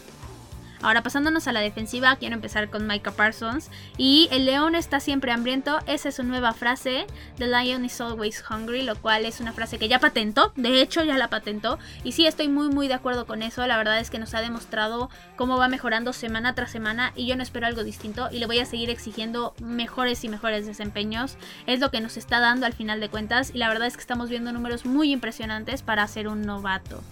Ahora 0.83 1.03
pasándonos 1.03 1.47
a 1.47 1.53
la 1.53 1.61
defensiva, 1.61 2.17
quiero 2.17 2.35
empezar 2.35 2.69
con 2.69 2.89
Micah 2.89 3.13
Parsons. 3.13 3.71
Y 3.97 4.29
el 4.33 4.47
león 4.47 4.75
está 4.75 4.99
siempre 4.99 5.31
hambriento. 5.31 5.79
Esa 5.87 6.09
es 6.09 6.17
su 6.17 6.25
nueva 6.25 6.53
frase. 6.53 7.07
The 7.39 7.47
lion 7.47 7.85
is 7.85 8.01
always 8.01 8.43
hungry. 8.51 8.83
Lo 8.83 8.97
cual 8.97 9.25
es 9.25 9.41
una 9.41 9.53
frase 9.53 9.79
que 9.79 9.89
ya 9.89 10.01
patentó. 10.01 10.53
De 10.57 10.83
hecho, 10.83 11.05
ya 11.05 11.17
la 11.17 11.29
patentó. 11.29 11.79
Y 12.03 12.13
sí, 12.13 12.27
estoy 12.27 12.49
muy 12.49 12.69
muy 12.69 12.89
de 12.89 12.95
acuerdo 12.95 13.27
con 13.27 13.43
eso. 13.43 13.65
La 13.67 13.77
verdad 13.77 14.01
es 14.01 14.11
que 14.11 14.19
nos 14.19 14.35
ha 14.35 14.41
demostrado 14.41 15.09
cómo 15.37 15.57
va 15.57 15.69
mejorando 15.69 16.13
semana 16.13 16.55
tras 16.55 16.73
semana. 16.73 17.13
Y 17.15 17.27
yo 17.27 17.37
no 17.37 17.45
espero 17.45 17.67
algo 17.67 17.85
distinto. 17.85 18.29
Y 18.33 18.41
le 18.41 18.47
voy 18.47 18.59
a 18.59 18.67
seguir 18.67 18.91
exigiendo 18.91 19.55
mejores 19.63 20.25
y 20.25 20.29
mejores 20.29 20.67
desempeños. 20.67 21.37
Es 21.67 21.79
lo 21.79 21.93
que 21.93 22.01
nos 22.01 22.17
está 22.17 22.41
dando 22.41 22.67
al 22.67 22.73
final 22.73 22.99
de 22.99 23.09
cuentas. 23.09 23.53
Y 23.55 23.59
la 23.59 23.69
verdad 23.69 23.87
es 23.87 23.95
que 23.95 24.01
estamos 24.01 24.29
viendo 24.29 24.53
números 24.53 24.85
muy 24.85 25.13
impresionantes 25.13 25.83
para 25.83 26.07
ser 26.09 26.27
un 26.27 26.43
novato. 26.43 27.03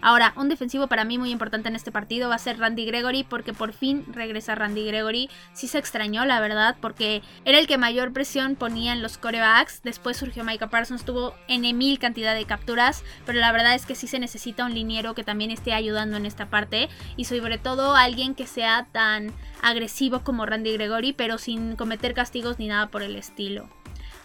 Ahora, 0.00 0.32
un 0.36 0.48
defensivo 0.48 0.86
para 0.86 1.04
mí 1.04 1.18
muy 1.18 1.30
importante 1.30 1.68
en 1.68 1.76
este 1.76 1.92
partido 1.92 2.28
va 2.28 2.36
a 2.36 2.38
ser 2.38 2.58
Randy 2.58 2.84
Gregory 2.86 3.24
porque 3.24 3.52
por 3.52 3.72
fin 3.72 4.04
regresa 4.12 4.54
Randy 4.54 4.86
Gregory. 4.86 5.30
Sí 5.52 5.68
se 5.68 5.78
extrañó, 5.78 6.24
la 6.24 6.40
verdad, 6.40 6.76
porque 6.80 7.22
era 7.44 7.58
el 7.58 7.66
que 7.66 7.78
mayor 7.78 8.12
presión 8.12 8.56
ponía 8.56 8.92
en 8.92 9.02
los 9.02 9.18
corebacks. 9.18 9.82
Después 9.82 10.16
surgió 10.16 10.44
Micah 10.44 10.70
Parsons, 10.70 11.04
tuvo 11.04 11.34
en 11.48 11.62
mil 11.76 11.98
cantidad 11.98 12.34
de 12.34 12.44
capturas, 12.44 13.04
pero 13.26 13.38
la 13.38 13.52
verdad 13.52 13.74
es 13.74 13.86
que 13.86 13.94
sí 13.94 14.06
se 14.06 14.18
necesita 14.18 14.64
un 14.64 14.74
liniero 14.74 15.14
que 15.14 15.24
también 15.24 15.50
esté 15.50 15.72
ayudando 15.72 16.16
en 16.16 16.26
esta 16.26 16.46
parte 16.46 16.88
y 17.16 17.24
sobre 17.24 17.58
todo 17.58 17.94
alguien 17.94 18.34
que 18.34 18.46
sea 18.46 18.86
tan 18.92 19.32
agresivo 19.62 20.20
como 20.20 20.46
Randy 20.46 20.72
Gregory, 20.74 21.12
pero 21.12 21.38
sin 21.38 21.76
cometer 21.76 22.14
castigos 22.14 22.58
ni 22.58 22.68
nada 22.68 22.88
por 22.88 23.02
el 23.02 23.16
estilo. 23.16 23.68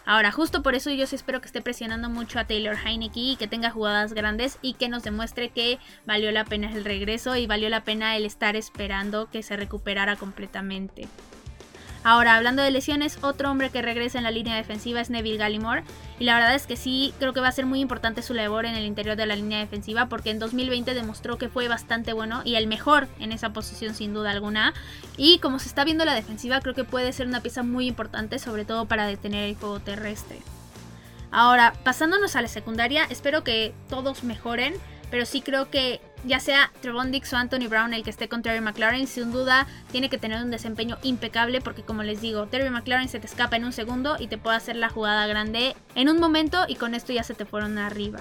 Ahora, 0.05 0.31
justo 0.31 0.61
por 0.63 0.75
eso 0.75 0.91
yo 0.91 1.07
sí 1.07 1.15
espero 1.15 1.39
que 1.39 1.47
esté 1.47 1.61
presionando 1.61 2.09
mucho 2.09 2.39
a 2.39 2.45
Taylor 2.45 2.75
Heineke 2.75 3.19
y 3.19 3.35
que 3.37 3.47
tenga 3.47 3.71
jugadas 3.71 4.13
grandes 4.13 4.57
y 4.61 4.73
que 4.73 4.89
nos 4.89 5.03
demuestre 5.03 5.49
que 5.49 5.79
valió 6.05 6.31
la 6.31 6.43
pena 6.43 6.71
el 6.71 6.83
regreso 6.83 7.35
y 7.37 7.47
valió 7.47 7.69
la 7.69 7.83
pena 7.83 8.17
el 8.17 8.25
estar 8.25 8.55
esperando 8.55 9.29
que 9.29 9.43
se 9.43 9.55
recuperara 9.55 10.17
completamente. 10.17 11.07
Ahora, 12.05 12.35
hablando 12.35 12.61
de 12.61 12.71
lesiones, 12.71 13.17
otro 13.21 13.49
hombre 13.49 13.69
que 13.69 13.81
regresa 13.81 14.17
en 14.17 14.25
la 14.25 14.31
línea 14.31 14.57
defensiva 14.57 14.99
es 14.99 15.09
Neville 15.09 15.37
Gallimore. 15.37 15.83
Y 16.19 16.25
la 16.25 16.35
verdad 16.35 16.53
es 16.53 16.67
que 16.67 16.75
sí, 16.75 17.13
creo 17.17 17.31
que 17.33 17.39
va 17.39 17.47
a 17.47 17.53
ser 17.53 17.65
muy 17.65 17.79
importante 17.79 18.21
su 18.21 18.33
labor 18.33 18.65
en 18.65 18.75
el 18.75 18.85
interior 18.85 19.15
de 19.15 19.25
la 19.25 19.37
línea 19.37 19.59
defensiva 19.59 20.07
porque 20.07 20.29
en 20.29 20.39
2020 20.39 20.93
demostró 20.93 21.37
que 21.37 21.47
fue 21.47 21.69
bastante 21.69 22.11
bueno 22.11 22.41
y 22.43 22.55
el 22.55 22.67
mejor 22.67 23.07
en 23.19 23.31
esa 23.31 23.53
posición 23.53 23.95
sin 23.95 24.13
duda 24.13 24.31
alguna. 24.31 24.73
Y 25.15 25.39
como 25.39 25.59
se 25.59 25.69
está 25.69 25.85
viendo 25.85 26.03
la 26.03 26.13
defensiva, 26.13 26.59
creo 26.59 26.75
que 26.75 26.83
puede 26.83 27.13
ser 27.13 27.27
una 27.27 27.41
pieza 27.41 27.63
muy 27.63 27.87
importante, 27.87 28.37
sobre 28.37 28.65
todo 28.65 28.85
para 28.85 29.07
detener 29.07 29.45
el 29.45 29.55
juego 29.55 29.79
terrestre. 29.79 30.39
Ahora, 31.31 31.73
pasándonos 31.83 32.35
a 32.35 32.41
la 32.41 32.47
secundaria, 32.49 33.05
espero 33.09 33.43
que 33.43 33.73
todos 33.89 34.23
mejoren, 34.23 34.75
pero 35.09 35.25
sí 35.25 35.41
creo 35.41 35.69
que 35.69 36.01
ya 36.25 36.39
sea 36.39 36.71
Trevon 36.81 37.11
Dix 37.11 37.33
o 37.33 37.37
Anthony 37.37 37.67
Brown 37.67 37.93
el 37.93 38.03
que 38.03 38.09
esté 38.09 38.29
con 38.29 38.41
Terry 38.41 38.61
McLaren, 38.61 39.07
sin 39.07 39.31
duda 39.31 39.67
tiene 39.91 40.09
que 40.09 40.17
tener 40.17 40.41
un 40.43 40.51
desempeño 40.51 40.97
impecable 41.03 41.61
porque 41.61 41.83
como 41.83 42.03
les 42.03 42.21
digo, 42.21 42.47
Terry 42.47 42.69
McLaren 42.69 43.09
se 43.09 43.19
te 43.19 43.27
escapa 43.27 43.55
en 43.55 43.65
un 43.65 43.73
segundo 43.73 44.15
y 44.19 44.27
te 44.27 44.37
puede 44.37 44.57
hacer 44.57 44.75
la 44.75 44.89
jugada 44.89 45.27
grande 45.27 45.75
en 45.95 46.09
un 46.09 46.19
momento 46.19 46.65
y 46.67 46.75
con 46.75 46.95
esto 46.95 47.13
ya 47.13 47.23
se 47.23 47.33
te 47.33 47.45
fueron 47.45 47.77
arriba. 47.77 48.19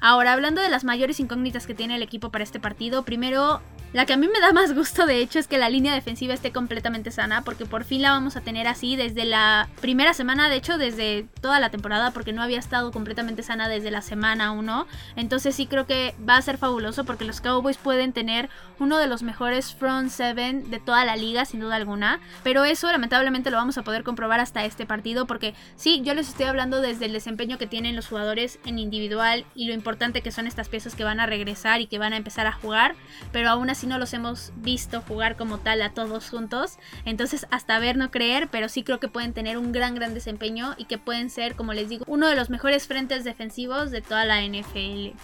Ahora, 0.00 0.34
hablando 0.34 0.60
de 0.60 0.68
las 0.68 0.84
mayores 0.84 1.18
incógnitas 1.18 1.66
que 1.66 1.74
tiene 1.74 1.96
el 1.96 2.02
equipo 2.02 2.30
para 2.30 2.44
este 2.44 2.60
partido, 2.60 3.04
primero 3.04 3.62
la 3.94 4.06
que 4.06 4.12
a 4.12 4.16
mí 4.16 4.26
me 4.26 4.40
da 4.40 4.52
más 4.52 4.74
gusto, 4.74 5.06
de 5.06 5.20
hecho, 5.20 5.38
es 5.38 5.46
que 5.46 5.56
la 5.56 5.70
línea 5.70 5.94
defensiva 5.94 6.34
esté 6.34 6.50
completamente 6.50 7.12
sana, 7.12 7.42
porque 7.42 7.64
por 7.64 7.84
fin 7.84 8.02
la 8.02 8.10
vamos 8.10 8.36
a 8.36 8.40
tener 8.40 8.66
así 8.66 8.96
desde 8.96 9.24
la 9.24 9.68
primera 9.80 10.14
semana, 10.14 10.48
de 10.48 10.56
hecho, 10.56 10.78
desde 10.78 11.28
toda 11.40 11.60
la 11.60 11.70
temporada, 11.70 12.10
porque 12.10 12.32
no 12.32 12.42
había 12.42 12.58
estado 12.58 12.90
completamente 12.90 13.44
sana 13.44 13.68
desde 13.68 13.92
la 13.92 14.02
semana 14.02 14.50
1. 14.50 14.88
Entonces 15.14 15.54
sí 15.54 15.66
creo 15.66 15.86
que 15.86 16.12
va 16.28 16.36
a 16.36 16.42
ser 16.42 16.58
fabuloso, 16.58 17.04
porque 17.04 17.24
los 17.24 17.40
Cowboys 17.40 17.76
pueden 17.76 18.12
tener 18.12 18.50
uno 18.80 18.98
de 18.98 19.06
los 19.06 19.22
mejores 19.22 19.72
front 19.72 20.10
seven 20.10 20.72
de 20.72 20.80
toda 20.80 21.04
la 21.04 21.14
liga, 21.14 21.44
sin 21.44 21.60
duda 21.60 21.76
alguna. 21.76 22.18
Pero 22.42 22.64
eso 22.64 22.90
lamentablemente 22.90 23.52
lo 23.52 23.58
vamos 23.58 23.78
a 23.78 23.82
poder 23.82 24.02
comprobar 24.02 24.40
hasta 24.40 24.64
este 24.64 24.86
partido, 24.86 25.26
porque 25.26 25.54
sí, 25.76 26.02
yo 26.02 26.14
les 26.14 26.28
estoy 26.28 26.46
hablando 26.46 26.80
desde 26.80 27.04
el 27.04 27.12
desempeño 27.12 27.58
que 27.58 27.68
tienen 27.68 27.94
los 27.94 28.08
jugadores 28.08 28.58
en 28.66 28.80
individual 28.80 29.44
y 29.54 29.68
lo 29.68 29.72
importante 29.72 30.20
que 30.20 30.32
son 30.32 30.48
estas 30.48 30.68
piezas 30.68 30.96
que 30.96 31.04
van 31.04 31.20
a 31.20 31.26
regresar 31.26 31.80
y 31.80 31.86
que 31.86 32.00
van 32.00 32.12
a 32.12 32.16
empezar 32.16 32.48
a 32.48 32.52
jugar, 32.52 32.96
pero 33.30 33.48
aún 33.50 33.70
así 33.70 33.83
no 33.86 33.98
los 33.98 34.12
hemos 34.12 34.52
visto 34.56 35.00
jugar 35.02 35.36
como 35.36 35.58
tal 35.58 35.82
a 35.82 35.90
todos 35.90 36.30
juntos. 36.30 36.78
Entonces, 37.04 37.46
hasta 37.50 37.78
ver 37.78 37.96
no 37.96 38.10
creer, 38.10 38.48
pero 38.50 38.68
sí 38.68 38.82
creo 38.82 39.00
que 39.00 39.08
pueden 39.08 39.32
tener 39.32 39.58
un 39.58 39.72
gran, 39.72 39.94
gran 39.94 40.14
desempeño 40.14 40.74
y 40.78 40.84
que 40.84 40.98
pueden 40.98 41.30
ser, 41.30 41.54
como 41.54 41.72
les 41.72 41.88
digo, 41.88 42.04
uno 42.08 42.28
de 42.28 42.34
los 42.34 42.50
mejores 42.50 42.86
frentes 42.86 43.24
defensivos 43.24 43.90
de 43.90 44.02
toda 44.02 44.24
la 44.24 44.42
NFL. 44.42 45.16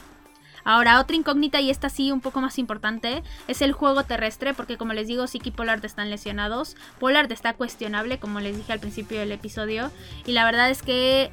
Ahora, 0.65 1.01
otra 1.01 1.17
incógnita, 1.17 1.61
y 1.61 1.71
esta 1.71 1.89
sí 1.89 2.13
un 2.13 2.21
poco 2.21 2.41
más 2.41 2.59
importante, 2.59 3.23
es 3.49 3.63
el 3.63 3.73
juego 3.73 4.05
terrestre, 4.05 4.55
porque 4.55 4.77
como 4.77 4.93
les 4.93 5.07
digo, 5.07 5.27
Siki 5.27 5.49
y 5.49 5.53
Pollard 5.53 5.85
están 5.85 6.11
lesionados. 6.11 6.77
Pollard 6.99 7.33
está 7.33 7.55
cuestionable, 7.55 8.19
como 8.19 8.41
les 8.41 8.57
dije 8.57 8.73
al 8.73 8.81
principio 8.81 9.19
del 9.19 9.33
episodio, 9.33 9.91
y 10.27 10.33
la 10.33 10.45
verdad 10.45 10.71
es 10.71 10.83
que 10.83 11.31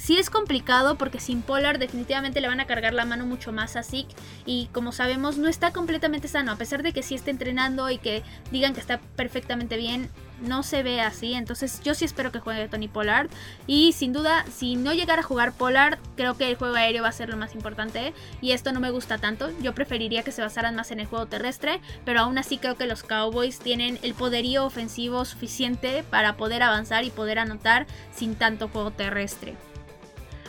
sí 0.00 0.18
es 0.18 0.30
complicado 0.30 0.96
porque 0.96 1.20
sin 1.20 1.42
Polar 1.42 1.78
definitivamente 1.78 2.40
le 2.40 2.48
van 2.48 2.60
a 2.60 2.66
cargar 2.66 2.94
la 2.94 3.04
mano 3.04 3.26
mucho 3.26 3.52
más 3.52 3.76
a 3.76 3.82
Zeke 3.82 4.14
y 4.46 4.66
como 4.72 4.92
sabemos 4.92 5.36
no 5.36 5.46
está 5.46 5.72
completamente 5.72 6.26
sano, 6.26 6.52
a 6.52 6.56
pesar 6.56 6.82
de 6.82 6.92
que 6.92 7.02
sí 7.02 7.14
está 7.14 7.30
entrenando 7.30 7.88
y 7.90 7.98
que 7.98 8.22
digan 8.50 8.72
que 8.72 8.80
está 8.80 8.98
perfectamente 9.16 9.76
bien, 9.76 10.10
no 10.40 10.62
se 10.62 10.82
ve 10.82 11.02
así, 11.02 11.34
entonces 11.34 11.82
yo 11.82 11.94
sí 11.94 12.06
espero 12.06 12.32
que 12.32 12.40
juegue 12.40 12.66
Tony 12.66 12.88
Pollard. 12.88 13.28
Y 13.66 13.92
sin 13.92 14.14
duda 14.14 14.46
si 14.50 14.76
no 14.76 14.94
llegara 14.94 15.20
a 15.20 15.24
jugar 15.24 15.52
Pollard 15.52 15.98
creo 16.16 16.34
que 16.34 16.48
el 16.48 16.56
juego 16.56 16.76
aéreo 16.76 17.02
va 17.02 17.10
a 17.10 17.12
ser 17.12 17.28
lo 17.28 17.36
más 17.36 17.54
importante. 17.54 18.14
Y 18.40 18.52
esto 18.52 18.72
no 18.72 18.80
me 18.80 18.90
gusta 18.90 19.18
tanto, 19.18 19.50
yo 19.60 19.74
preferiría 19.74 20.22
que 20.22 20.32
se 20.32 20.40
basaran 20.40 20.74
más 20.74 20.92
en 20.92 21.00
el 21.00 21.06
juego 21.06 21.26
terrestre, 21.26 21.82
pero 22.06 22.20
aún 22.20 22.38
así 22.38 22.56
creo 22.56 22.76
que 22.76 22.86
los 22.86 23.02
Cowboys 23.02 23.58
tienen 23.58 23.98
el 24.02 24.14
poderío 24.14 24.64
ofensivo 24.64 25.26
suficiente 25.26 26.04
para 26.08 26.38
poder 26.38 26.62
avanzar 26.62 27.04
y 27.04 27.10
poder 27.10 27.38
anotar 27.38 27.86
sin 28.14 28.34
tanto 28.34 28.68
juego 28.68 28.92
terrestre. 28.92 29.56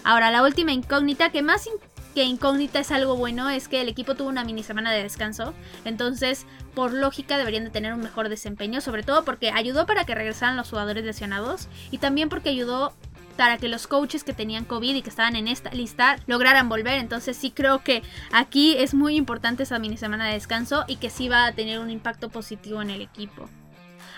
Ahora, 0.03 0.31
la 0.31 0.43
última 0.43 0.71
incógnita, 0.71 1.31
que 1.31 1.41
más 1.41 1.69
que 2.15 2.23
incógnita 2.23 2.79
es 2.79 2.91
algo 2.91 3.15
bueno, 3.15 3.49
es 3.49 3.67
que 3.67 3.81
el 3.81 3.89
equipo 3.89 4.15
tuvo 4.15 4.29
una 4.29 4.43
mini 4.43 4.63
semana 4.63 4.91
de 4.91 5.03
descanso. 5.03 5.53
Entonces, 5.85 6.45
por 6.73 6.93
lógica, 6.93 7.37
deberían 7.37 7.63
de 7.63 7.69
tener 7.69 7.93
un 7.93 8.01
mejor 8.01 8.29
desempeño, 8.29 8.81
sobre 8.81 9.03
todo 9.03 9.23
porque 9.23 9.51
ayudó 9.51 9.85
para 9.85 10.05
que 10.05 10.15
regresaran 10.15 10.57
los 10.57 10.69
jugadores 10.69 11.05
lesionados 11.05 11.67
y 11.89 11.99
también 11.99 12.29
porque 12.29 12.49
ayudó 12.49 12.93
para 13.37 13.57
que 13.57 13.69
los 13.69 13.87
coaches 13.87 14.23
que 14.23 14.33
tenían 14.33 14.65
COVID 14.65 14.95
y 14.95 15.01
que 15.01 15.09
estaban 15.09 15.35
en 15.35 15.47
esta 15.47 15.71
lista 15.71 16.17
lograran 16.27 16.69
volver. 16.69 16.99
Entonces 16.99 17.37
sí 17.37 17.51
creo 17.51 17.83
que 17.83 18.03
aquí 18.31 18.75
es 18.77 18.93
muy 18.93 19.15
importante 19.15 19.63
esa 19.63 19.79
mini 19.79 19.97
semana 19.97 20.27
de 20.27 20.33
descanso 20.33 20.83
y 20.87 20.97
que 20.97 21.09
sí 21.09 21.29
va 21.29 21.45
a 21.45 21.51
tener 21.53 21.79
un 21.79 21.89
impacto 21.89 22.29
positivo 22.29 22.81
en 22.81 22.89
el 22.89 23.01
equipo. 23.01 23.49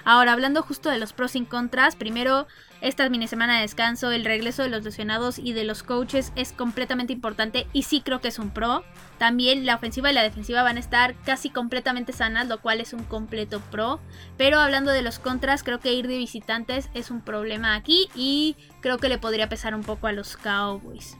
Ahora, 0.05 0.33
hablando 0.33 0.61
justo 0.61 0.89
de 0.89 0.97
los 0.97 1.13
pros 1.13 1.35
y 1.35 1.45
contras, 1.45 1.95
primero, 1.95 2.47
esta 2.81 3.07
mini 3.09 3.27
semana 3.27 3.55
de 3.55 3.61
descanso, 3.61 4.11
el 4.11 4.25
regreso 4.25 4.63
de 4.63 4.69
los 4.69 4.83
lesionados 4.83 5.39
y 5.39 5.53
de 5.53 5.63
los 5.63 5.83
coaches 5.83 6.33
es 6.35 6.51
completamente 6.51 7.13
importante 7.13 7.67
y 7.71 7.83
sí 7.83 8.01
creo 8.01 8.19
que 8.19 8.27
es 8.27 8.39
un 8.39 8.49
pro. 8.49 8.83
También 9.17 9.65
la 9.65 9.75
ofensiva 9.75 10.11
y 10.11 10.13
la 10.13 10.23
defensiva 10.23 10.63
van 10.63 10.75
a 10.75 10.81
estar 10.81 11.15
casi 11.23 11.49
completamente 11.49 12.11
sanas, 12.11 12.47
lo 12.47 12.59
cual 12.59 12.81
es 12.81 12.91
un 12.91 13.03
completo 13.03 13.61
pro. 13.71 14.01
Pero 14.37 14.59
hablando 14.59 14.91
de 14.91 15.01
los 15.01 15.19
contras, 15.19 15.63
creo 15.63 15.79
que 15.79 15.93
ir 15.93 16.07
de 16.07 16.17
visitantes 16.17 16.89
es 16.93 17.09
un 17.09 17.21
problema 17.21 17.75
aquí 17.75 18.09
y 18.15 18.57
creo 18.81 18.97
que 18.97 19.07
le 19.07 19.17
podría 19.17 19.47
pesar 19.47 19.73
un 19.73 19.83
poco 19.83 20.07
a 20.07 20.11
los 20.11 20.35
Cowboys. 20.35 21.17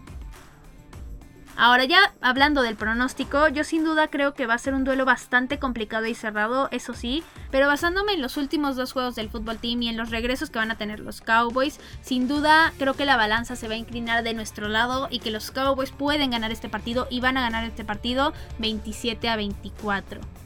Ahora 1.56 1.86
ya 1.86 2.14
hablando 2.22 2.64
del 2.64 2.76
pronóstico, 2.76 3.48
yo 3.48 3.64
sin 3.64 3.84
duda 3.84 4.08
creo 4.08 4.34
que 4.34 4.48
va 4.48 4.56
a 4.56 4.58
ser 4.58 4.74
un 4.74 4.84
duelo 4.84 5.06
bastante 5.06 5.60
complicado 5.60 6.08
y 6.08 6.16
cerrado, 6.16 6.68
eso 6.72 6.94
sí, 6.94 7.24
pero 7.52 7.68
basándome 7.68 8.14
en 8.14 8.22
los 8.22 8.38
últimos 8.38 8.76
dos 8.76 8.92
juegos 8.92 9.14
del 9.14 9.30
fútbol 9.30 9.60
team 9.60 9.84
y 9.84 9.90
en 9.90 9.98
los 9.98 10.10
regresos 10.10 10.50
que 10.50 10.58
van 10.58 10.72
a 10.72 10.78
tener 10.78 11.00
los 11.00 11.22
Cowboys, 11.22 11.80
sin 12.02 12.28
duda 12.28 12.74
creo 12.80 12.96
que 12.96 13.06
la 13.06 13.18
balanza 13.18 13.56
se 13.56 13.68
va 13.68 13.76
a 13.76 13.78
inclinar 13.78 14.24
de 14.24 14.34
nuestro 14.34 14.68
lado 14.68 15.08
y 15.12 15.20
que 15.20 15.32
los 15.32 15.52
Cowboys 15.52 15.92
pueden 15.92 16.32
ganar 16.32 16.52
este 16.52 16.70
partido 16.70 17.08
y 17.12 17.20
van 17.20 17.38
a 17.38 17.42
ganar 17.42 17.66
este 17.66 17.86
partido 17.86 18.34
27 18.58 19.30
a 19.30 19.36
24. 19.36 20.43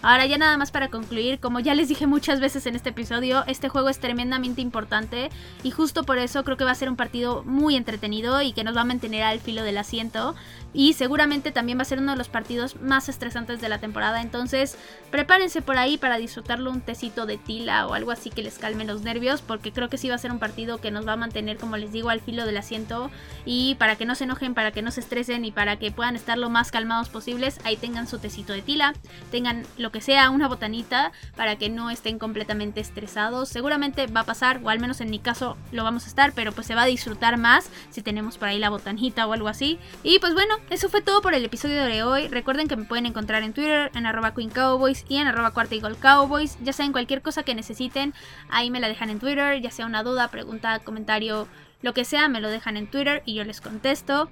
Ahora 0.00 0.26
ya 0.26 0.38
nada 0.38 0.56
más 0.56 0.70
para 0.70 0.88
concluir, 0.88 1.40
como 1.40 1.58
ya 1.58 1.74
les 1.74 1.88
dije 1.88 2.06
muchas 2.06 2.38
veces 2.40 2.66
en 2.66 2.76
este 2.76 2.90
episodio, 2.90 3.44
este 3.46 3.68
juego 3.68 3.88
es 3.88 3.98
tremendamente 3.98 4.60
importante 4.60 5.30
y 5.64 5.72
justo 5.72 6.04
por 6.04 6.18
eso 6.18 6.44
creo 6.44 6.56
que 6.56 6.64
va 6.64 6.70
a 6.70 6.76
ser 6.76 6.88
un 6.88 6.96
partido 6.96 7.42
muy 7.44 7.74
entretenido 7.74 8.40
y 8.40 8.52
que 8.52 8.62
nos 8.62 8.76
va 8.76 8.82
a 8.82 8.84
mantener 8.84 9.24
al 9.24 9.40
filo 9.40 9.64
del 9.64 9.78
asiento. 9.78 10.36
Y 10.72 10.92
seguramente 10.92 11.50
también 11.50 11.78
va 11.78 11.82
a 11.82 11.86
ser 11.86 11.98
uno 11.98 12.12
de 12.12 12.18
los 12.18 12.28
partidos 12.28 12.80
más 12.80 13.08
estresantes 13.08 13.60
de 13.60 13.68
la 13.68 13.78
temporada, 13.78 14.20
entonces 14.20 14.76
prepárense 15.10 15.62
por 15.62 15.78
ahí 15.78 15.96
para 15.96 16.18
disfrutarlo 16.18 16.70
un 16.70 16.82
tecito 16.82 17.26
de 17.26 17.38
tila 17.38 17.86
o 17.86 17.94
algo 17.94 18.10
así 18.10 18.30
que 18.30 18.42
les 18.42 18.58
calme 18.58 18.84
los 18.84 19.02
nervios 19.02 19.42
porque 19.42 19.72
creo 19.72 19.88
que 19.88 19.98
sí 19.98 20.08
va 20.08 20.14
a 20.14 20.18
ser 20.18 20.30
un 20.30 20.38
partido 20.38 20.78
que 20.78 20.90
nos 20.90 21.08
va 21.08 21.14
a 21.14 21.16
mantener 21.16 21.56
como 21.56 21.76
les 21.76 21.90
digo 21.90 22.10
al 22.10 22.20
filo 22.20 22.46
del 22.46 22.56
asiento. 22.56 23.10
Y 23.44 23.74
para 23.76 23.96
que 23.96 24.04
no 24.04 24.14
se 24.14 24.24
enojen, 24.24 24.54
para 24.54 24.70
que 24.70 24.82
no 24.82 24.90
se 24.90 25.00
estresen 25.00 25.44
y 25.44 25.50
para 25.50 25.78
que 25.78 25.90
puedan 25.90 26.16
estar 26.16 26.38
lo 26.38 26.50
más 26.50 26.70
calmados 26.70 27.08
posibles, 27.08 27.58
ahí 27.64 27.76
tengan 27.76 28.06
su 28.06 28.18
tecito 28.18 28.52
de 28.52 28.62
tila, 28.62 28.94
tengan 29.30 29.64
lo 29.78 29.87
que 29.90 30.00
sea, 30.00 30.30
una 30.30 30.48
botanita, 30.48 31.12
para 31.36 31.56
que 31.56 31.68
no 31.68 31.90
estén 31.90 32.18
completamente 32.18 32.80
estresados. 32.80 33.48
Seguramente 33.48 34.06
va 34.06 34.20
a 34.20 34.24
pasar, 34.24 34.60
o 34.62 34.70
al 34.70 34.80
menos 34.80 35.00
en 35.00 35.10
mi 35.10 35.18
caso 35.18 35.56
lo 35.72 35.84
vamos 35.84 36.04
a 36.04 36.08
estar, 36.08 36.32
pero 36.32 36.52
pues 36.52 36.66
se 36.66 36.74
va 36.74 36.82
a 36.82 36.86
disfrutar 36.86 37.36
más 37.36 37.70
si 37.90 38.02
tenemos 38.02 38.38
por 38.38 38.48
ahí 38.48 38.58
la 38.58 38.70
botanita 38.70 39.26
o 39.26 39.32
algo 39.32 39.48
así. 39.48 39.78
Y 40.02 40.18
pues 40.18 40.34
bueno, 40.34 40.56
eso 40.70 40.88
fue 40.88 41.02
todo 41.02 41.22
por 41.22 41.34
el 41.34 41.44
episodio 41.44 41.84
de 41.84 42.02
hoy. 42.02 42.28
Recuerden 42.28 42.68
que 42.68 42.76
me 42.76 42.84
pueden 42.84 43.06
encontrar 43.06 43.42
en 43.42 43.52
Twitter, 43.52 43.90
en 43.94 44.06
arroba 44.06 44.34
Queen 44.34 44.50
Cowboys 44.50 45.04
y 45.08 45.16
en 45.16 45.28
arroba 45.28 45.52
Cuarta 45.52 45.76
Cowboys. 46.00 46.58
Ya 46.62 46.72
saben, 46.72 46.92
cualquier 46.92 47.22
cosa 47.22 47.42
que 47.42 47.54
necesiten, 47.54 48.14
ahí 48.48 48.70
me 48.70 48.80
la 48.80 48.88
dejan 48.88 49.10
en 49.10 49.18
Twitter, 49.18 49.60
ya 49.60 49.70
sea 49.70 49.86
una 49.86 50.02
duda, 50.02 50.28
pregunta, 50.28 50.78
comentario, 50.80 51.46
lo 51.82 51.94
que 51.94 52.04
sea, 52.04 52.28
me 52.28 52.40
lo 52.40 52.48
dejan 52.48 52.76
en 52.76 52.90
Twitter 52.90 53.22
y 53.24 53.34
yo 53.34 53.44
les 53.44 53.60
contesto. 53.60 54.30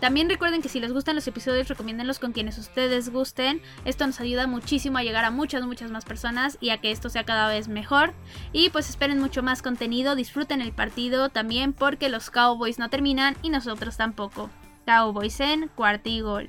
También 0.00 0.28
recuerden 0.28 0.62
que 0.62 0.68
si 0.68 0.78
les 0.78 0.92
gustan 0.92 1.16
los 1.16 1.26
episodios, 1.26 1.68
recomiéndenlos 1.68 2.20
con 2.20 2.32
quienes 2.32 2.56
ustedes 2.58 3.10
gusten. 3.10 3.60
Esto 3.84 4.06
nos 4.06 4.20
ayuda 4.20 4.46
muchísimo 4.46 4.98
a 4.98 5.02
llegar 5.02 5.24
a 5.24 5.30
muchas, 5.30 5.64
muchas 5.64 5.90
más 5.90 6.04
personas 6.04 6.56
y 6.60 6.70
a 6.70 6.78
que 6.78 6.92
esto 6.92 7.08
sea 7.08 7.24
cada 7.24 7.48
vez 7.48 7.66
mejor. 7.66 8.14
Y 8.52 8.70
pues 8.70 8.88
esperen 8.88 9.18
mucho 9.18 9.42
más 9.42 9.60
contenido, 9.60 10.14
disfruten 10.14 10.62
el 10.62 10.72
partido 10.72 11.30
también 11.30 11.72
porque 11.72 12.08
los 12.08 12.30
Cowboys 12.30 12.78
no 12.78 12.90
terminan 12.90 13.36
y 13.42 13.50
nosotros 13.50 13.96
tampoco. 13.96 14.50
Cowboys 14.86 15.40
en 15.40 15.68
cuarto 15.68 16.08
y 16.08 16.20
gol. 16.20 16.48